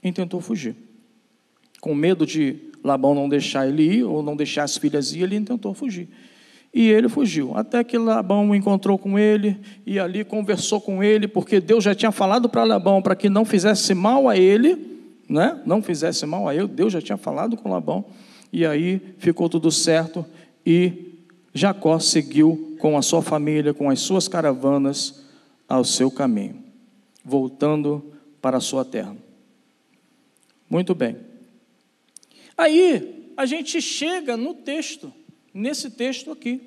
Intentou 0.02 0.40
fugir. 0.40 0.74
Com 1.80 1.94
medo 1.94 2.26
de 2.26 2.56
Labão 2.82 3.14
não 3.14 3.28
deixar 3.28 3.68
ele 3.68 3.82
ir, 3.82 4.04
ou 4.04 4.22
não 4.22 4.34
deixar 4.34 4.64
as 4.64 4.76
filhas 4.76 5.12
ir, 5.12 5.22
ele 5.22 5.40
tentou 5.40 5.72
fugir. 5.72 6.08
E 6.74 6.88
ele 6.88 7.08
fugiu, 7.08 7.54
até 7.54 7.84
que 7.84 7.98
Labão 7.98 8.54
encontrou 8.54 8.96
com 8.96 9.18
ele 9.18 9.58
e 9.84 9.98
ali 9.98 10.24
conversou 10.24 10.80
com 10.80 11.04
ele, 11.04 11.28
porque 11.28 11.60
Deus 11.60 11.84
já 11.84 11.94
tinha 11.94 12.10
falado 12.10 12.48
para 12.48 12.64
Labão 12.64 13.02
para 13.02 13.14
que 13.14 13.28
não 13.28 13.44
fizesse 13.44 13.92
mal 13.94 14.26
a 14.26 14.38
ele, 14.38 14.78
né? 15.28 15.60
Não 15.66 15.82
fizesse 15.82 16.24
mal 16.24 16.48
a 16.48 16.54
ele, 16.54 16.66
Deus 16.66 16.92
já 16.92 17.00
tinha 17.02 17.18
falado 17.18 17.58
com 17.58 17.70
Labão. 17.70 18.06
E 18.50 18.64
aí 18.64 19.00
ficou 19.18 19.50
tudo 19.50 19.70
certo 19.70 20.24
e 20.64 21.12
Jacó 21.52 21.98
seguiu 21.98 22.76
com 22.78 22.96
a 22.96 23.02
sua 23.02 23.20
família, 23.20 23.74
com 23.74 23.90
as 23.90 24.00
suas 24.00 24.26
caravanas 24.26 25.22
ao 25.68 25.84
seu 25.84 26.10
caminho, 26.10 26.56
voltando 27.24 28.02
para 28.40 28.56
a 28.56 28.60
sua 28.60 28.84
terra. 28.84 29.14
Muito 30.68 30.94
bem. 30.94 31.16
Aí 32.56 33.30
a 33.36 33.44
gente 33.44 33.80
chega 33.80 34.36
no 34.36 34.54
texto, 34.54 35.12
nesse 35.52 35.90
texto 35.90 36.30
aqui. 36.30 36.60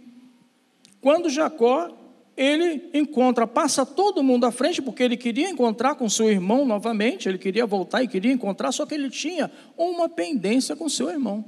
Quando 1.02 1.30
Jacó, 1.30 1.90
ele 2.36 2.90
encontra, 2.94 3.48
passa 3.48 3.86
todo 3.86 4.24
mundo 4.24 4.46
à 4.46 4.52
frente, 4.52 4.82
porque 4.82 5.04
ele 5.04 5.16
queria 5.16 5.50
encontrar 5.50 5.96
com 5.96 6.10
seu 6.10 6.30
irmão 6.30 6.66
novamente, 6.66 7.30
ele 7.30 7.38
queria 7.38 7.66
voltar 7.66 8.04
e 8.04 8.08
queria 8.08 8.32
encontrar, 8.32 8.72
só 8.72 8.86
que 8.86 8.94
ele 8.94 9.10
tinha 9.10 9.50
uma 9.78 10.10
pendência 10.10 10.76
com 10.76 10.90
seu 10.90 11.10
irmão. 11.10 11.46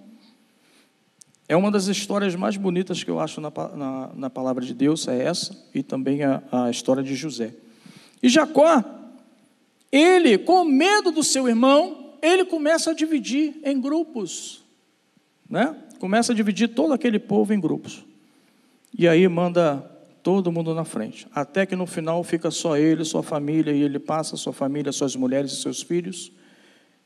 É 1.49 1.55
uma 1.55 1.71
das 1.71 1.87
histórias 1.87 2.35
mais 2.35 2.57
bonitas 2.57 3.03
que 3.03 3.09
eu 3.09 3.19
acho 3.19 3.39
na, 3.39 3.51
na, 3.75 4.11
na 4.15 4.29
palavra 4.29 4.63
de 4.65 4.73
Deus, 4.73 5.07
é 5.07 5.23
essa, 5.23 5.57
e 5.73 5.81
também 5.81 6.23
a, 6.23 6.43
a 6.51 6.69
história 6.69 7.01
de 7.01 7.15
José. 7.15 7.53
E 8.21 8.29
Jacó, 8.29 8.83
ele, 9.91 10.37
com 10.37 10.63
medo 10.63 11.11
do 11.11 11.23
seu 11.23 11.47
irmão, 11.47 12.15
ele 12.21 12.45
começa 12.45 12.91
a 12.91 12.93
dividir 12.93 13.59
em 13.63 13.79
grupos, 13.79 14.63
né? 15.49 15.75
Começa 15.99 16.31
a 16.31 16.35
dividir 16.35 16.69
todo 16.69 16.93
aquele 16.93 17.19
povo 17.19 17.53
em 17.53 17.59
grupos. 17.59 18.05
E 18.97 19.07
aí 19.07 19.27
manda 19.27 19.77
todo 20.23 20.51
mundo 20.51 20.73
na 20.73 20.83
frente, 20.83 21.25
até 21.33 21.65
que 21.65 21.75
no 21.75 21.85
final 21.85 22.21
fica 22.23 22.51
só 22.51 22.75
ele, 22.75 23.05
sua 23.05 23.23
família, 23.23 23.71
e 23.71 23.81
ele 23.81 23.97
passa 23.97 24.35
sua 24.35 24.51
família, 24.51 24.91
suas 24.91 25.15
mulheres 25.15 25.53
e 25.53 25.61
seus 25.61 25.81
filhos, 25.81 26.31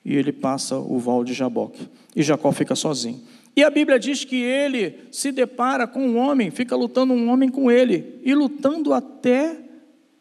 e 0.03 0.15
ele 0.15 0.31
passa 0.31 0.77
o 0.77 0.97
val 0.97 1.23
de 1.23 1.33
Jaboque. 1.33 1.87
E 2.15 2.23
Jacó 2.23 2.51
fica 2.51 2.73
sozinho. 2.73 3.21
E 3.55 3.63
a 3.63 3.69
Bíblia 3.69 3.99
diz 3.99 4.25
que 4.25 4.37
ele 4.37 5.01
se 5.11 5.31
depara 5.31 5.85
com 5.85 6.01
um 6.01 6.17
homem, 6.17 6.49
fica 6.49 6.75
lutando 6.75 7.13
um 7.13 7.29
homem 7.29 7.49
com 7.49 7.69
ele, 7.69 8.19
e 8.23 8.33
lutando 8.33 8.91
até 8.91 9.55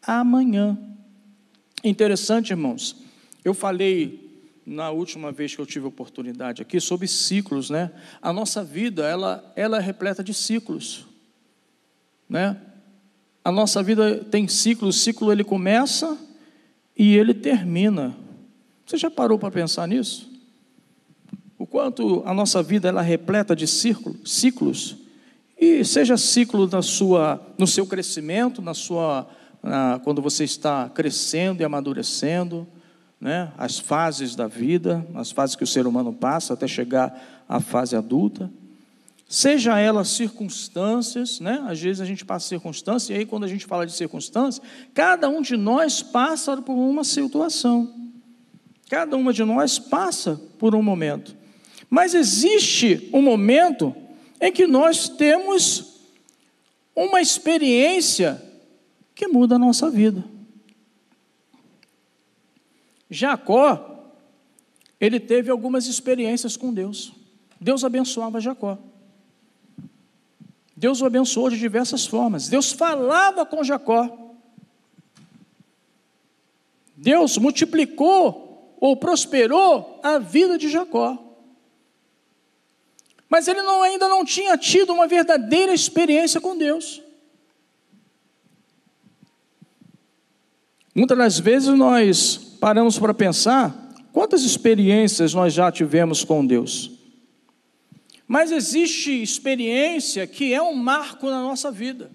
amanhã. 0.05 0.77
Interessante, 1.83 2.51
irmãos. 2.51 2.97
Eu 3.43 3.55
falei 3.55 4.20
na 4.71 4.89
última 4.89 5.33
vez 5.33 5.53
que 5.53 5.59
eu 5.59 5.65
tive 5.65 5.85
oportunidade 5.85 6.61
aqui 6.61 6.79
sobre 6.79 7.05
ciclos, 7.05 7.69
né? 7.69 7.91
A 8.21 8.31
nossa 8.31 8.63
vida, 8.63 9.03
ela, 9.03 9.51
ela 9.53 9.77
é 9.77 9.81
repleta 9.81 10.23
de 10.23 10.33
ciclos, 10.33 11.05
né? 12.29 12.57
A 13.43 13.51
nossa 13.51 13.83
vida 13.83 14.23
tem 14.23 14.47
ciclos, 14.47 14.95
o 14.95 14.99
ciclo 14.99 15.31
ele 15.31 15.43
começa 15.43 16.17
e 16.97 17.17
ele 17.17 17.33
termina. 17.33 18.15
Você 18.85 18.95
já 18.95 19.11
parou 19.11 19.37
para 19.37 19.51
pensar 19.51 19.87
nisso? 19.89 20.31
O 21.57 21.67
quanto 21.67 22.23
a 22.25 22.33
nossa 22.33 22.63
vida 22.63 22.87
ela 22.87 23.03
é 23.03 23.05
repleta 23.05 23.53
de 23.53 23.67
ciclos, 23.67 24.95
e 25.59 25.83
seja 25.83 26.15
ciclo 26.15 26.65
na 26.67 26.81
sua, 26.81 27.45
no 27.57 27.67
seu 27.67 27.85
crescimento, 27.85 28.61
na 28.61 28.73
sua, 28.73 29.27
na, 29.61 29.99
quando 30.03 30.21
você 30.21 30.45
está 30.45 30.89
crescendo 30.89 31.61
e 31.61 31.65
amadurecendo, 31.65 32.67
né, 33.21 33.51
as 33.55 33.77
fases 33.77 34.35
da 34.35 34.47
vida, 34.47 35.05
as 35.13 35.31
fases 35.31 35.55
que 35.55 35.63
o 35.63 35.67
ser 35.67 35.85
humano 35.85 36.11
passa 36.11 36.55
até 36.55 36.67
chegar 36.67 37.45
à 37.47 37.59
fase 37.59 37.95
adulta. 37.95 38.51
Seja 39.29 39.79
ela 39.79 40.03
circunstâncias, 40.03 41.39
né? 41.39 41.63
às 41.67 41.79
vezes 41.79 42.01
a 42.01 42.05
gente 42.05 42.25
passa 42.25 42.47
circunstâncias, 42.47 43.09
e 43.11 43.13
aí 43.13 43.25
quando 43.25 43.43
a 43.43 43.47
gente 43.47 43.65
fala 43.65 43.85
de 43.85 43.93
circunstâncias, 43.93 44.65
cada 44.93 45.29
um 45.29 45.41
de 45.41 45.55
nós 45.55 46.01
passa 46.01 46.57
por 46.61 46.73
uma 46.73 47.03
situação. 47.03 47.93
Cada 48.89 49.15
uma 49.15 49.31
de 49.31 49.43
nós 49.45 49.79
passa 49.79 50.41
por 50.57 50.75
um 50.75 50.81
momento. 50.81 51.33
Mas 51.89 52.13
existe 52.13 53.09
um 53.13 53.21
momento 53.21 53.95
em 54.41 54.51
que 54.51 54.67
nós 54.67 55.07
temos 55.07 56.01
uma 56.93 57.21
experiência 57.21 58.41
que 59.15 59.27
muda 59.27 59.55
a 59.55 59.59
nossa 59.59 59.89
vida. 59.89 60.23
Jacó, 63.13 64.07
ele 64.97 65.19
teve 65.19 65.51
algumas 65.51 65.85
experiências 65.85 66.55
com 66.55 66.73
Deus. 66.73 67.11
Deus 67.59 67.83
abençoava 67.83 68.39
Jacó. 68.39 68.77
Deus 70.77 71.01
o 71.01 71.05
abençoou 71.05 71.49
de 71.49 71.59
diversas 71.59 72.07
formas. 72.07 72.47
Deus 72.47 72.71
falava 72.71 73.45
com 73.45 73.65
Jacó. 73.65 74.17
Deus 76.95 77.37
multiplicou 77.37 78.77
ou 78.79 78.95
prosperou 78.95 79.99
a 80.01 80.17
vida 80.17 80.57
de 80.57 80.69
Jacó. 80.69 81.21
Mas 83.27 83.47
ele 83.49 83.61
não, 83.61 83.83
ainda 83.83 84.07
não 84.07 84.23
tinha 84.23 84.57
tido 84.57 84.93
uma 84.93 85.05
verdadeira 85.05 85.73
experiência 85.73 86.39
com 86.39 86.57
Deus. 86.57 87.01
Muitas 90.95 91.17
das 91.17 91.39
vezes 91.39 91.69
nós 91.77 92.50
paramos 92.61 92.99
para 92.99 93.11
pensar 93.11 93.91
quantas 94.13 94.43
experiências 94.43 95.33
nós 95.33 95.51
já 95.51 95.71
tivemos 95.71 96.23
com 96.23 96.45
Deus. 96.45 96.91
Mas 98.27 98.51
existe 98.51 99.19
experiência 99.19 100.27
que 100.27 100.53
é 100.53 100.61
um 100.61 100.75
marco 100.75 101.25
na 101.25 101.41
nossa 101.41 101.71
vida. 101.71 102.11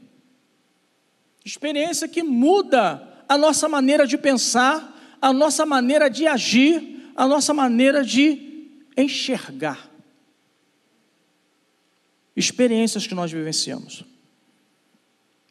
Experiência 1.45 2.07
que 2.07 2.23
muda 2.23 3.25
a 3.29 3.37
nossa 3.37 3.69
maneira 3.69 4.07
de 4.07 4.17
pensar, 4.17 5.19
a 5.21 5.33
nossa 5.33 5.67
maneira 5.67 6.09
de 6.09 6.29
agir, 6.29 7.11
a 7.17 7.27
nossa 7.27 7.53
maneira 7.53 8.05
de 8.05 8.71
enxergar. 8.97 9.91
Experiências 12.37 13.05
que 13.05 13.17
nós 13.17 13.33
vivenciamos. 13.33 14.05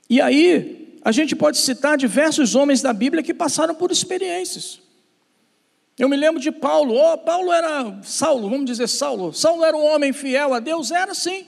E 0.09 0.21
aí, 0.21 0.97
a 1.03 1.11
gente 1.11 1.35
pode 1.35 1.57
citar 1.57 1.97
diversos 1.97 2.55
homens 2.55 2.81
da 2.81 2.93
Bíblia 2.93 3.21
que 3.21 3.33
passaram 3.33 3.75
por 3.75 3.91
experiências. 3.91 4.84
Eu 5.97 6.09
me 6.09 6.17
lembro 6.17 6.41
de 6.41 6.51
Paulo, 6.51 6.93
oh, 6.93 7.17
Paulo 7.17 7.53
era 7.53 8.01
Saulo, 8.03 8.49
vamos 8.49 8.65
dizer 8.65 8.87
Saulo. 8.87 9.33
Saulo 9.33 9.63
era 9.63 9.77
um 9.77 9.85
homem 9.85 10.11
fiel 10.11 10.53
a 10.53 10.59
Deus, 10.59 10.91
era 10.91 11.13
sim. 11.13 11.47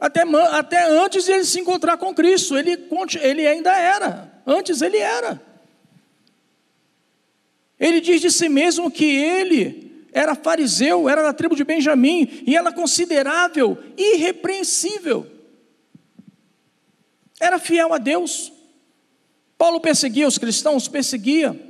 Até, 0.00 0.22
até 0.52 0.88
antes 0.88 1.24
de 1.24 1.32
ele 1.32 1.44
se 1.44 1.60
encontrar 1.60 1.98
com 1.98 2.14
Cristo, 2.14 2.56
ele, 2.56 2.88
ele 3.20 3.46
ainda 3.46 3.76
era. 3.76 4.32
Antes 4.46 4.80
ele 4.80 4.96
era. 4.96 5.42
Ele 7.78 8.00
diz 8.00 8.20
de 8.20 8.30
si 8.30 8.48
mesmo 8.48 8.90
que 8.90 9.04
ele 9.04 10.06
era 10.12 10.34
fariseu, 10.34 11.08
era 11.08 11.22
da 11.22 11.34
tribo 11.34 11.54
de 11.54 11.62
Benjamim, 11.62 12.42
e 12.46 12.56
era 12.56 12.72
considerável, 12.72 13.76
irrepreensível. 13.96 15.26
Era 17.38 17.58
fiel 17.58 17.92
a 17.92 17.98
Deus. 17.98 18.50
Paulo 19.58 19.80
perseguia 19.80 20.26
os 20.26 20.38
cristãos, 20.38 20.88
perseguia, 20.88 21.67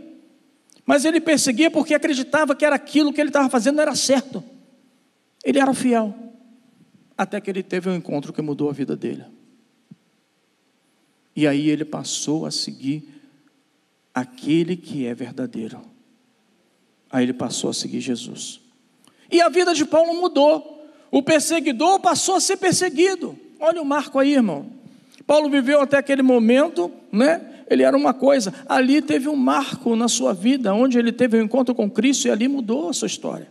mas 0.89 1.05
ele 1.05 1.21
perseguia 1.21 1.71
porque 1.71 1.93
acreditava 1.93 2.57
que 2.57 2.65
era 2.65 2.77
aquilo 2.77 3.13
que 3.13 3.21
ele 3.21 3.29
estava 3.29 3.51
fazendo 3.51 3.79
era 3.79 3.95
certo. 3.95 4.43
Ele 5.45 5.59
era 5.59 5.75
fiel, 5.75 6.15
até 7.15 7.39
que 7.43 7.51
ele 7.51 7.63
teve 7.63 7.91
um 7.91 7.95
encontro 7.95 8.33
que 8.33 8.41
mudou 8.41 8.71
a 8.71 8.73
vida 8.73 8.97
dele. 8.97 9.27
E 11.37 11.47
aí 11.47 11.69
ele 11.69 11.85
passou 11.85 12.47
a 12.47 12.51
seguir 12.51 13.07
aquele 14.15 14.79
que 14.79 15.05
é 15.05 15.13
verdadeiro. 15.13 15.83
Aí 17.11 17.23
ele 17.23 17.35
passou 17.35 17.69
a 17.69 17.75
seguir 17.75 18.01
Jesus. 18.01 18.59
E 19.31 19.43
a 19.43 19.51
vida 19.51 19.75
de 19.75 19.85
Paulo 19.85 20.19
mudou. 20.19 20.91
O 21.11 21.23
perseguidor 21.23 22.01
passou 22.01 22.37
a 22.37 22.41
ser 22.41 22.57
perseguido. 22.57 23.39
Olha 23.61 23.83
o 23.83 23.85
marco 23.85 24.19
aí, 24.19 24.33
irmão. 24.33 24.73
Paulo 25.27 25.51
viveu 25.51 25.83
até 25.83 25.99
aquele 25.99 26.23
momento, 26.23 26.91
né? 27.13 27.48
Ele 27.69 27.83
era 27.83 27.97
uma 27.97 28.15
coisa. 28.15 28.53
Ali 28.67 29.03
teve 29.03 29.29
um 29.29 29.37
marco 29.37 29.95
na 29.95 30.09
sua 30.09 30.33
vida, 30.33 30.75
onde 30.75 30.99
ele 30.99 31.13
teve 31.13 31.39
um 31.39 31.45
encontro 31.45 31.75
com 31.75 31.91
Cristo 31.91 32.27
e 32.27 32.31
ali 32.31 32.49
mudou 32.49 32.89
a 32.89 32.93
sua 32.93 33.07
história. 33.07 33.49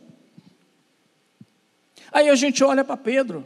Aí 2.11 2.29
a 2.29 2.35
gente 2.35 2.63
olha 2.63 2.83
para 2.83 2.97
Pedro. 2.97 3.45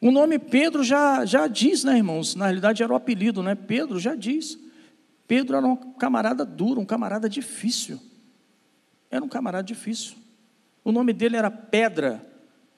O 0.00 0.10
nome 0.10 0.38
Pedro 0.38 0.84
já, 0.84 1.24
já 1.24 1.46
diz, 1.46 1.82
né, 1.82 1.96
irmãos? 1.96 2.34
Na 2.34 2.44
realidade 2.44 2.82
era 2.82 2.92
o 2.92 2.96
apelido, 2.96 3.42
né? 3.42 3.54
Pedro 3.54 3.98
já 3.98 4.14
diz. 4.14 4.58
Pedro 5.26 5.56
era 5.56 5.66
um 5.66 5.76
camarada 5.94 6.44
duro, 6.44 6.80
um 6.80 6.84
camarada 6.84 7.28
difícil. 7.28 7.98
Era 9.10 9.24
um 9.24 9.28
camarada 9.28 9.64
difícil. 9.64 10.16
O 10.84 10.92
nome 10.92 11.14
dele 11.14 11.36
era 11.36 11.50
Pedra, 11.50 12.24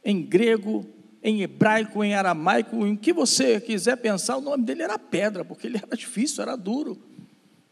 em 0.05 0.22
grego 0.22 0.87
em 1.22 1.42
hebraico, 1.42 2.05
em 2.05 2.14
aramaico, 2.14 2.87
em 2.87 2.94
que 2.96 3.12
você 3.12 3.61
quiser 3.61 3.96
pensar, 3.96 4.37
o 4.37 4.40
nome 4.40 4.64
dele 4.64 4.83
era 4.83 4.98
pedra, 4.98 5.44
porque 5.44 5.66
ele 5.66 5.79
era 5.79 5.96
difícil, 5.96 6.42
era 6.42 6.57
duro, 6.57 6.98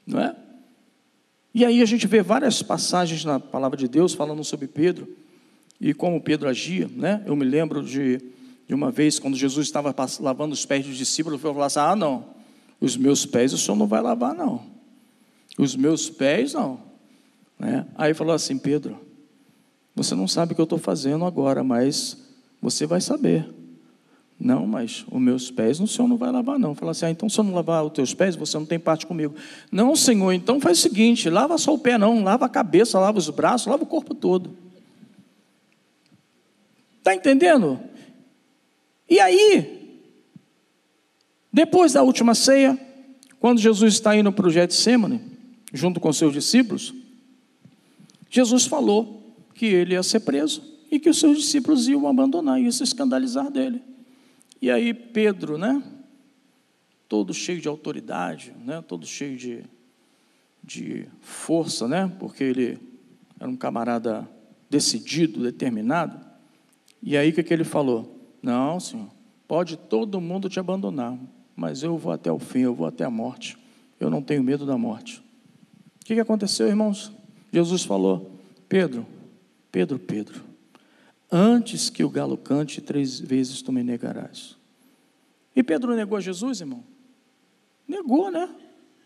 não 0.06 0.20
é? 0.20 0.36
E 1.54 1.64
aí 1.64 1.80
a 1.80 1.84
gente 1.84 2.06
vê 2.06 2.20
várias 2.20 2.62
passagens 2.62 3.24
na 3.24 3.38
palavra 3.38 3.76
de 3.76 3.86
Deus 3.86 4.12
falando 4.12 4.42
sobre 4.42 4.66
Pedro 4.66 5.08
e 5.80 5.94
como 5.94 6.20
Pedro 6.20 6.48
agia, 6.48 6.88
né? 6.88 7.22
Eu 7.26 7.36
me 7.36 7.44
lembro 7.44 7.82
de, 7.82 8.20
de 8.66 8.74
uma 8.74 8.90
vez 8.90 9.20
quando 9.20 9.36
Jesus 9.36 9.66
estava 9.66 9.94
lavando 10.20 10.52
os 10.52 10.66
pés 10.66 10.84
dos 10.84 10.96
discípulos, 10.96 11.38
ele 11.38 11.52
falou 11.52 11.62
assim: 11.62 11.78
Ah, 11.78 11.94
não, 11.94 12.26
os 12.80 12.96
meus 12.96 13.24
pés 13.24 13.52
o 13.52 13.58
senhor 13.58 13.76
não 13.76 13.86
vai 13.86 14.02
lavar, 14.02 14.34
não. 14.34 14.66
Os 15.56 15.76
meus 15.76 16.10
pés 16.10 16.54
não. 16.54 16.80
Né? 17.56 17.86
Aí 17.94 18.14
falou 18.14 18.34
assim: 18.34 18.58
Pedro, 18.58 18.98
você 19.94 20.16
não 20.16 20.26
sabe 20.26 20.52
o 20.52 20.54
que 20.56 20.60
eu 20.60 20.64
estou 20.64 20.78
fazendo 20.78 21.24
agora, 21.24 21.62
mas 21.62 22.23
você 22.64 22.86
vai 22.86 23.00
saber. 23.00 23.46
Não, 24.40 24.66
mas 24.66 25.04
os 25.10 25.20
meus 25.20 25.50
pés 25.50 25.78
o 25.80 25.86
Senhor 25.86 26.08
não 26.08 26.16
vai 26.16 26.32
lavar, 26.32 26.58
não. 26.58 26.74
Fala 26.74 26.90
assim, 26.90 27.06
ah, 27.06 27.10
então 27.10 27.28
se 27.28 27.38
eu 27.38 27.44
não 27.44 27.54
lavar 27.54 27.84
os 27.84 27.92
teus 27.92 28.14
pés, 28.14 28.34
você 28.34 28.58
não 28.58 28.66
tem 28.66 28.78
parte 28.78 29.06
comigo. 29.06 29.34
Não, 29.70 29.94
Senhor, 29.94 30.32
então 30.32 30.58
faz 30.60 30.78
o 30.78 30.82
seguinte: 30.82 31.28
lava 31.30 31.56
só 31.58 31.74
o 31.74 31.78
pé, 31.78 31.96
não, 31.96 32.24
lava 32.24 32.46
a 32.46 32.48
cabeça, 32.48 32.98
lava 32.98 33.18
os 33.18 33.28
braços, 33.30 33.66
lava 33.68 33.84
o 33.84 33.86
corpo 33.86 34.14
todo. 34.14 34.56
Está 36.98 37.14
entendendo? 37.14 37.78
E 39.08 39.20
aí, 39.20 40.00
depois 41.52 41.92
da 41.92 42.02
última 42.02 42.34
ceia, 42.34 42.78
quando 43.38 43.60
Jesus 43.60 43.94
está 43.94 44.16
indo 44.16 44.32
para 44.32 44.46
o 44.46 44.50
Getsemane, 44.50 45.20
junto 45.72 46.00
com 46.00 46.12
seus 46.12 46.32
discípulos, 46.32 46.94
Jesus 48.30 48.64
falou 48.64 49.36
que 49.54 49.66
ele 49.66 49.92
ia 49.94 50.02
ser 50.02 50.20
preso 50.20 50.73
e 50.94 51.00
que 51.00 51.10
os 51.10 51.18
seus 51.18 51.38
discípulos 51.38 51.88
iam 51.88 52.06
abandonar, 52.06 52.60
iam 52.60 52.70
se 52.70 52.84
escandalizar 52.84 53.50
dele. 53.50 53.82
E 54.62 54.70
aí 54.70 54.94
Pedro, 54.94 55.58
né, 55.58 55.82
todo 57.08 57.34
cheio 57.34 57.60
de 57.60 57.66
autoridade, 57.66 58.54
né, 58.64 58.80
todo 58.80 59.04
cheio 59.04 59.36
de, 59.36 59.64
de 60.62 61.08
força, 61.20 61.88
né, 61.88 62.12
porque 62.20 62.44
ele 62.44 62.78
era 63.40 63.50
um 63.50 63.56
camarada 63.56 64.30
decidido, 64.70 65.42
determinado. 65.42 66.24
E 67.02 67.16
aí 67.16 67.30
o 67.30 67.32
que, 67.32 67.42
que 67.42 67.52
ele 67.52 67.64
falou? 67.64 68.16
Não, 68.40 68.78
senhor, 68.78 69.08
pode 69.48 69.76
todo 69.76 70.20
mundo 70.20 70.48
te 70.48 70.60
abandonar, 70.60 71.18
mas 71.56 71.82
eu 71.82 71.98
vou 71.98 72.12
até 72.12 72.30
o 72.30 72.38
fim, 72.38 72.60
eu 72.60 72.74
vou 72.74 72.86
até 72.86 73.02
a 73.02 73.10
morte. 73.10 73.58
Eu 73.98 74.08
não 74.10 74.22
tenho 74.22 74.44
medo 74.44 74.64
da 74.64 74.78
morte. 74.78 75.18
O 76.00 76.04
que, 76.04 76.14
que 76.14 76.20
aconteceu, 76.20 76.68
irmãos? 76.68 77.10
Jesus 77.52 77.82
falou: 77.82 78.38
Pedro, 78.68 79.04
Pedro, 79.72 79.98
Pedro, 79.98 80.43
Antes 81.36 81.90
que 81.90 82.04
o 82.04 82.08
galo 82.08 82.38
cante, 82.38 82.80
três 82.80 83.18
vezes 83.18 83.60
tu 83.60 83.72
me 83.72 83.82
negarás. 83.82 84.56
E 85.56 85.64
Pedro 85.64 85.92
negou 85.96 86.20
Jesus, 86.20 86.60
irmão? 86.60 86.84
Negou, 87.88 88.30
né? 88.30 88.48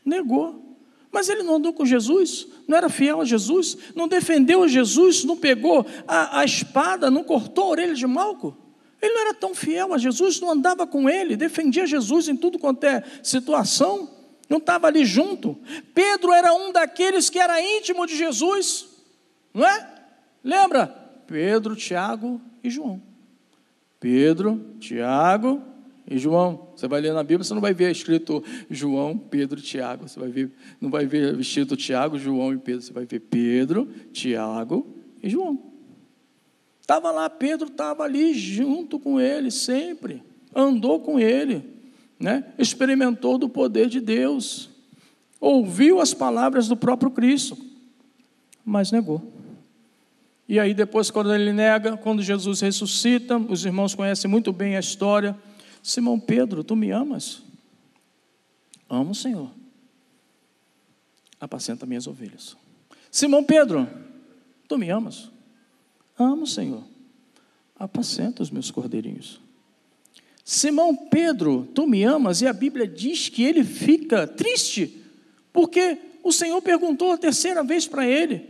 Negou. 0.04 0.76
Mas 1.10 1.30
ele 1.30 1.42
não 1.42 1.54
andou 1.54 1.72
com 1.72 1.86
Jesus, 1.86 2.46
não 2.68 2.76
era 2.76 2.90
fiel 2.90 3.22
a 3.22 3.24
Jesus, 3.24 3.78
não 3.94 4.06
defendeu 4.06 4.62
a 4.62 4.68
Jesus, 4.68 5.24
não 5.24 5.38
pegou 5.38 5.86
a, 6.06 6.40
a 6.40 6.44
espada, 6.44 7.10
não 7.10 7.24
cortou 7.24 7.64
a 7.64 7.68
orelha 7.68 7.94
de 7.94 8.06
Malco. 8.06 8.54
Ele 9.00 9.14
não 9.14 9.20
era 9.22 9.32
tão 9.32 9.54
fiel 9.54 9.94
a 9.94 9.96
Jesus, 9.96 10.38
não 10.38 10.50
andava 10.50 10.86
com 10.86 11.08
ele, 11.08 11.34
defendia 11.34 11.86
Jesus 11.86 12.28
em 12.28 12.36
tudo 12.36 12.58
quanto 12.58 12.84
é 12.84 13.02
situação, 13.22 14.06
não 14.50 14.58
estava 14.58 14.86
ali 14.86 15.02
junto. 15.06 15.56
Pedro 15.94 16.30
era 16.34 16.52
um 16.52 16.72
daqueles 16.72 17.30
que 17.30 17.38
era 17.38 17.58
íntimo 17.58 18.06
de 18.06 18.14
Jesus, 18.14 18.86
não 19.54 19.66
é? 19.66 19.94
Lembra? 20.44 21.07
Pedro, 21.28 21.76
Tiago 21.76 22.40
e 22.64 22.70
João. 22.70 23.00
Pedro, 24.00 24.60
Tiago 24.80 25.62
e 26.10 26.18
João. 26.18 26.68
Você 26.74 26.88
vai 26.88 27.02
ler 27.02 27.12
na 27.12 27.22
Bíblia, 27.22 27.44
você 27.44 27.52
não 27.52 27.60
vai 27.60 27.74
ver 27.74 27.92
escrito 27.92 28.42
João, 28.70 29.16
Pedro, 29.18 29.60
Tiago. 29.60 30.08
Você 30.08 30.18
vai 30.18 30.30
ver, 30.30 30.50
não 30.80 30.90
vai 30.90 31.04
ver 31.04 31.38
escrito 31.38 31.76
Tiago, 31.76 32.18
João 32.18 32.54
e 32.54 32.58
Pedro. 32.58 32.80
Você 32.80 32.92
vai 32.92 33.04
ver 33.04 33.20
Pedro, 33.20 33.86
Tiago 34.10 34.86
e 35.22 35.28
João. 35.28 35.62
Estava 36.80 37.10
lá, 37.10 37.28
Pedro 37.28 37.68
estava 37.68 38.04
ali 38.04 38.32
junto 38.32 38.98
com 38.98 39.20
ele 39.20 39.50
sempre, 39.50 40.22
andou 40.54 40.98
com 41.00 41.20
ele, 41.20 41.62
né? 42.18 42.54
experimentou 42.56 43.36
do 43.36 43.46
poder 43.46 43.88
de 43.88 44.00
Deus, 44.00 44.70
ouviu 45.38 46.00
as 46.00 46.14
palavras 46.14 46.66
do 46.66 46.74
próprio 46.78 47.10
Cristo, 47.10 47.58
mas 48.64 48.90
negou. 48.90 49.37
E 50.48 50.58
aí, 50.58 50.72
depois, 50.72 51.10
quando 51.10 51.34
ele 51.34 51.52
nega, 51.52 51.96
quando 51.98 52.22
Jesus 52.22 52.60
ressuscita, 52.60 53.36
os 53.36 53.66
irmãos 53.66 53.94
conhecem 53.94 54.30
muito 54.30 54.50
bem 54.50 54.76
a 54.76 54.80
história. 54.80 55.36
Simão 55.82 56.18
Pedro, 56.18 56.64
tu 56.64 56.74
me 56.74 56.90
amas? 56.90 57.42
Amo, 58.88 59.14
Senhor. 59.14 59.50
apacenta 61.38 61.84
minhas 61.84 62.06
ovelhas. 62.06 62.56
Simão 63.10 63.44
Pedro, 63.44 63.86
tu 64.66 64.78
me 64.78 64.88
amas? 64.88 65.30
Amo, 66.18 66.46
Senhor. 66.46 66.82
Apacenta 67.78 68.42
os 68.42 68.50
meus 68.50 68.70
cordeirinhos. 68.70 69.40
Simão 70.42 70.96
Pedro, 70.96 71.68
tu 71.74 71.86
me 71.86 72.02
amas? 72.04 72.40
E 72.40 72.46
a 72.46 72.54
Bíblia 72.54 72.88
diz 72.88 73.28
que 73.28 73.42
ele 73.42 73.62
fica 73.62 74.26
triste, 74.26 75.04
porque 75.52 75.98
o 76.24 76.32
Senhor 76.32 76.60
perguntou 76.62 77.12
a 77.12 77.18
terceira 77.18 77.62
vez 77.62 77.86
para 77.86 78.06
ele. 78.06 78.48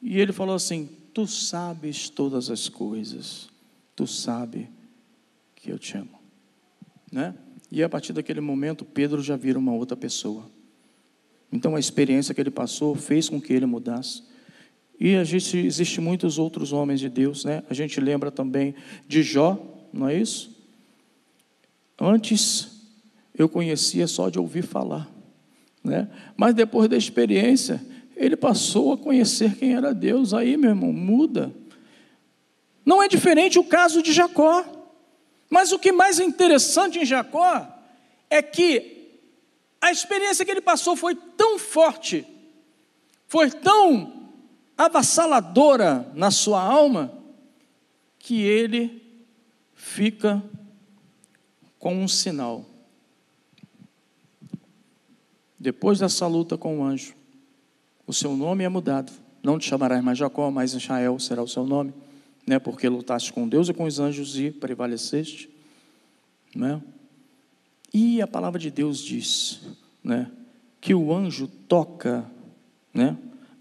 E 0.00 0.20
ele 0.20 0.32
falou 0.32 0.54
assim: 0.54 0.88
Tu 1.12 1.26
sabes 1.26 2.08
todas 2.08 2.50
as 2.50 2.68
coisas, 2.68 3.48
tu 3.94 4.06
sabes 4.06 4.66
que 5.54 5.70
eu 5.70 5.78
te 5.78 5.96
amo. 5.96 6.18
Né? 7.10 7.34
E 7.70 7.82
a 7.82 7.88
partir 7.88 8.12
daquele 8.12 8.40
momento, 8.40 8.84
Pedro 8.84 9.22
já 9.22 9.36
vira 9.36 9.58
uma 9.58 9.72
outra 9.72 9.96
pessoa. 9.96 10.44
Então 11.52 11.76
a 11.76 11.80
experiência 11.80 12.34
que 12.34 12.40
ele 12.40 12.50
passou 12.50 12.94
fez 12.94 13.28
com 13.28 13.40
que 13.40 13.52
ele 13.52 13.66
mudasse. 13.66 14.22
E 14.98 15.22
gente, 15.24 15.58
existe 15.58 16.00
muitos 16.00 16.38
outros 16.38 16.72
homens 16.72 17.00
de 17.00 17.08
Deus, 17.08 17.44
né? 17.44 17.62
A 17.68 17.74
gente 17.74 18.00
lembra 18.00 18.30
também 18.30 18.74
de 19.06 19.22
Jó, 19.22 19.58
não 19.92 20.08
é 20.08 20.16
isso? 20.16 20.56
Antes 22.00 22.70
eu 23.36 23.48
conhecia 23.48 24.06
só 24.06 24.30
de 24.30 24.38
ouvir 24.38 24.62
falar, 24.62 25.10
né? 25.82 26.08
Mas 26.36 26.54
depois 26.54 26.88
da 26.88 26.96
experiência, 26.96 27.84
ele 28.22 28.36
passou 28.36 28.92
a 28.92 28.96
conhecer 28.98 29.56
quem 29.56 29.74
era 29.74 29.92
Deus. 29.92 30.32
Aí, 30.32 30.56
meu 30.56 30.70
irmão, 30.70 30.92
muda. 30.92 31.52
Não 32.86 33.02
é 33.02 33.08
diferente 33.08 33.58
o 33.58 33.64
caso 33.64 34.00
de 34.00 34.12
Jacó. 34.12 34.64
Mas 35.50 35.72
o 35.72 35.78
que 35.78 35.90
mais 35.90 36.20
é 36.20 36.24
interessante 36.24 37.00
em 37.00 37.04
Jacó 37.04 37.66
é 38.30 38.40
que 38.40 39.20
a 39.80 39.90
experiência 39.90 40.44
que 40.44 40.50
ele 40.52 40.60
passou 40.60 40.94
foi 40.94 41.16
tão 41.16 41.58
forte, 41.58 42.24
foi 43.26 43.50
tão 43.50 44.30
avassaladora 44.78 46.08
na 46.14 46.30
sua 46.30 46.62
alma, 46.62 47.12
que 48.20 48.40
ele 48.40 49.02
fica 49.74 50.40
com 51.76 51.96
um 51.96 52.06
sinal. 52.06 52.64
Depois 55.58 55.98
dessa 55.98 56.26
luta 56.28 56.56
com 56.56 56.78
o 56.78 56.84
anjo, 56.84 57.14
o 58.06 58.12
seu 58.12 58.36
nome 58.36 58.64
é 58.64 58.68
mudado. 58.68 59.12
Não 59.42 59.58
te 59.58 59.68
chamarás 59.68 60.02
mais 60.02 60.18
Jacó, 60.18 60.50
mas 60.50 60.74
Israel 60.74 61.18
será 61.18 61.42
o 61.42 61.48
seu 61.48 61.66
nome, 61.66 61.92
né? 62.46 62.58
porque 62.58 62.88
lutaste 62.88 63.32
com 63.32 63.48
Deus 63.48 63.68
e 63.68 63.74
com 63.74 63.84
os 63.84 63.98
anjos 63.98 64.38
e 64.38 64.50
prevaleceste. 64.50 65.50
Né? 66.54 66.80
E 67.92 68.22
a 68.22 68.26
palavra 68.26 68.58
de 68.58 68.70
Deus 68.70 68.98
diz 68.98 69.60
né, 70.02 70.30
que 70.80 70.94
o 70.94 71.12
anjo 71.12 71.46
toca 71.46 72.24
né, 72.92 73.16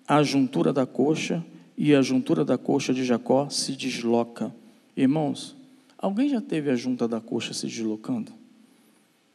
a 0.07 0.21
juntura 0.23 0.71
da 0.71 0.85
coxa 0.85 1.43
e 1.77 1.95
a 1.95 2.01
juntura 2.01 2.45
da 2.45 2.57
coxa 2.57 2.93
de 2.93 3.03
Jacó 3.03 3.49
se 3.49 3.73
desloca. 3.73 4.53
Irmãos, 4.95 5.55
alguém 5.97 6.29
já 6.29 6.39
teve 6.39 6.69
a 6.69 6.75
junta 6.75 7.07
da 7.07 7.19
coxa 7.19 7.53
se 7.53 7.65
deslocando? 7.65 8.40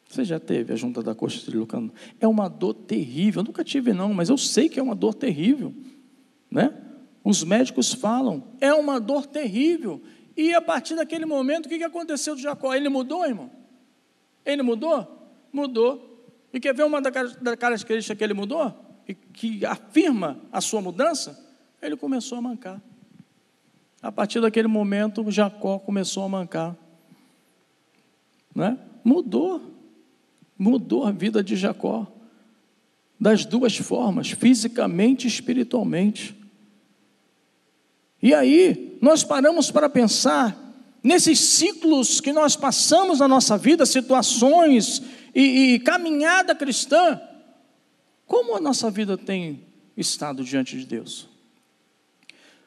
Você 0.09 0.25
já 0.25 0.39
teve 0.39 0.73
a 0.73 0.77
junta 0.77 1.03
da 1.03 1.15
coxa 1.15 1.41
se 1.41 1.47
deslocando? 1.47 1.93
É 2.21 2.29
uma 2.29 2.49
dor 2.49 2.75
terrível. 2.75 3.41
Eu 3.41 3.45
nunca 3.47 3.65
tive, 3.65 3.93
não, 3.93 4.15
mas 4.15 4.29
eu 4.29 4.39
sei 4.39 4.69
que 4.69 4.79
é 4.79 4.83
uma 4.83 4.95
dor 4.95 5.15
terrível. 5.15 5.75
Né? 6.51 6.73
Os 7.25 7.43
médicos 7.43 7.93
falam, 7.93 8.45
é 8.61 8.73
uma 8.73 9.01
dor 9.01 9.27
terrível. 9.27 10.01
E 10.37 10.55
a 10.55 10.61
partir 10.61 10.95
daquele 10.95 11.27
momento, 11.27 11.67
o 11.67 11.69
que 11.69 11.83
aconteceu 11.83 12.37
de 12.37 12.43
Jacó? 12.43 12.73
Ele 12.73 12.89
mudou, 12.89 13.25
irmão? 13.25 13.51
Ele 14.45 14.63
mudou? 14.63 15.31
Mudou. 15.53 16.25
E 16.53 16.61
quer 16.61 16.75
ver 16.75 16.85
uma 16.85 17.01
das 17.01 17.57
características 17.59 18.17
que 18.17 18.23
ele 18.23 18.35
mudou? 18.35 18.73
E 19.09 19.15
que 19.15 19.67
afirma 19.67 20.39
a 20.53 20.61
sua 20.61 20.81
mudança? 20.81 21.45
Ele 21.83 21.97
começou 21.97 22.39
a 22.39 22.41
mancar. 22.41 22.81
A 24.01 24.13
partir 24.13 24.41
daquele 24.41 24.69
momento, 24.69 25.29
Jacó 25.31 25.79
começou 25.79 26.23
a 26.23 26.29
mancar. 26.29 26.77
Né? 28.55 28.79
Mudou. 29.05 29.76
Mudou 30.59 31.05
a 31.05 31.11
vida 31.11 31.43
de 31.43 31.57
Jacó. 31.57 32.07
Das 33.19 33.45
duas 33.45 33.77
formas, 33.77 34.31
fisicamente 34.31 35.25
e 35.25 35.29
espiritualmente. 35.29 36.37
E 38.23 38.35
aí, 38.35 38.99
nós 39.01 39.25
paramos 39.25 39.71
para 39.71 39.89
pensar 39.89 40.67
nesses 41.03 41.39
ciclos 41.39 42.21
que 42.21 42.33
nós 42.33 42.57
passamos 42.57 43.21
na 43.21 43.29
nossa 43.29 43.57
vida, 43.57 43.87
situações 43.87 45.03
e, 45.35 45.75
e 45.75 45.79
caminhada 45.79 46.55
cristã, 46.55 47.21
como 48.27 48.57
a 48.57 48.61
nossa 48.61 48.91
vida 48.91 49.17
tem 49.17 49.63
estado 49.97 50.43
diante 50.43 50.77
de 50.77 50.85
Deus? 50.85 51.29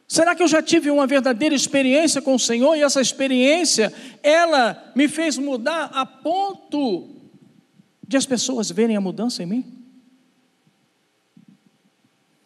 Será 0.08 0.34
que 0.34 0.42
eu 0.42 0.48
já 0.48 0.62
tive 0.62 0.90
uma 0.90 1.06
verdadeira 1.06 1.54
experiência 1.54 2.22
com 2.22 2.34
o 2.34 2.40
Senhor 2.40 2.76
e 2.76 2.82
essa 2.82 3.02
experiência, 3.02 3.94
ela 4.24 4.92
me 4.96 5.08
fez 5.08 5.38
mudar 5.38 5.92
a 5.94 6.06
ponto 6.06 7.19
de 8.10 8.18
as 8.18 8.26
pessoas 8.26 8.72
verem 8.72 8.98
a 8.98 9.02
mudança 9.02 9.44
em 9.44 9.46
mim? 9.46 9.86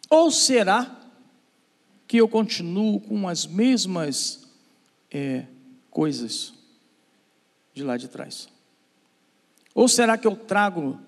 Ou 0.09 0.29
será 0.29 0.93
que 2.05 2.17
eu 2.17 2.27
continuo 2.27 2.99
com 2.99 3.29
as 3.29 3.47
mesmas 3.47 4.45
é, 5.09 5.45
coisas 5.89 6.53
de 7.73 7.81
lá 7.81 7.95
de 7.95 8.09
trás? 8.09 8.49
Ou 9.73 9.87
será 9.87 10.17
que 10.17 10.27
eu 10.27 10.35
trago 10.35 10.99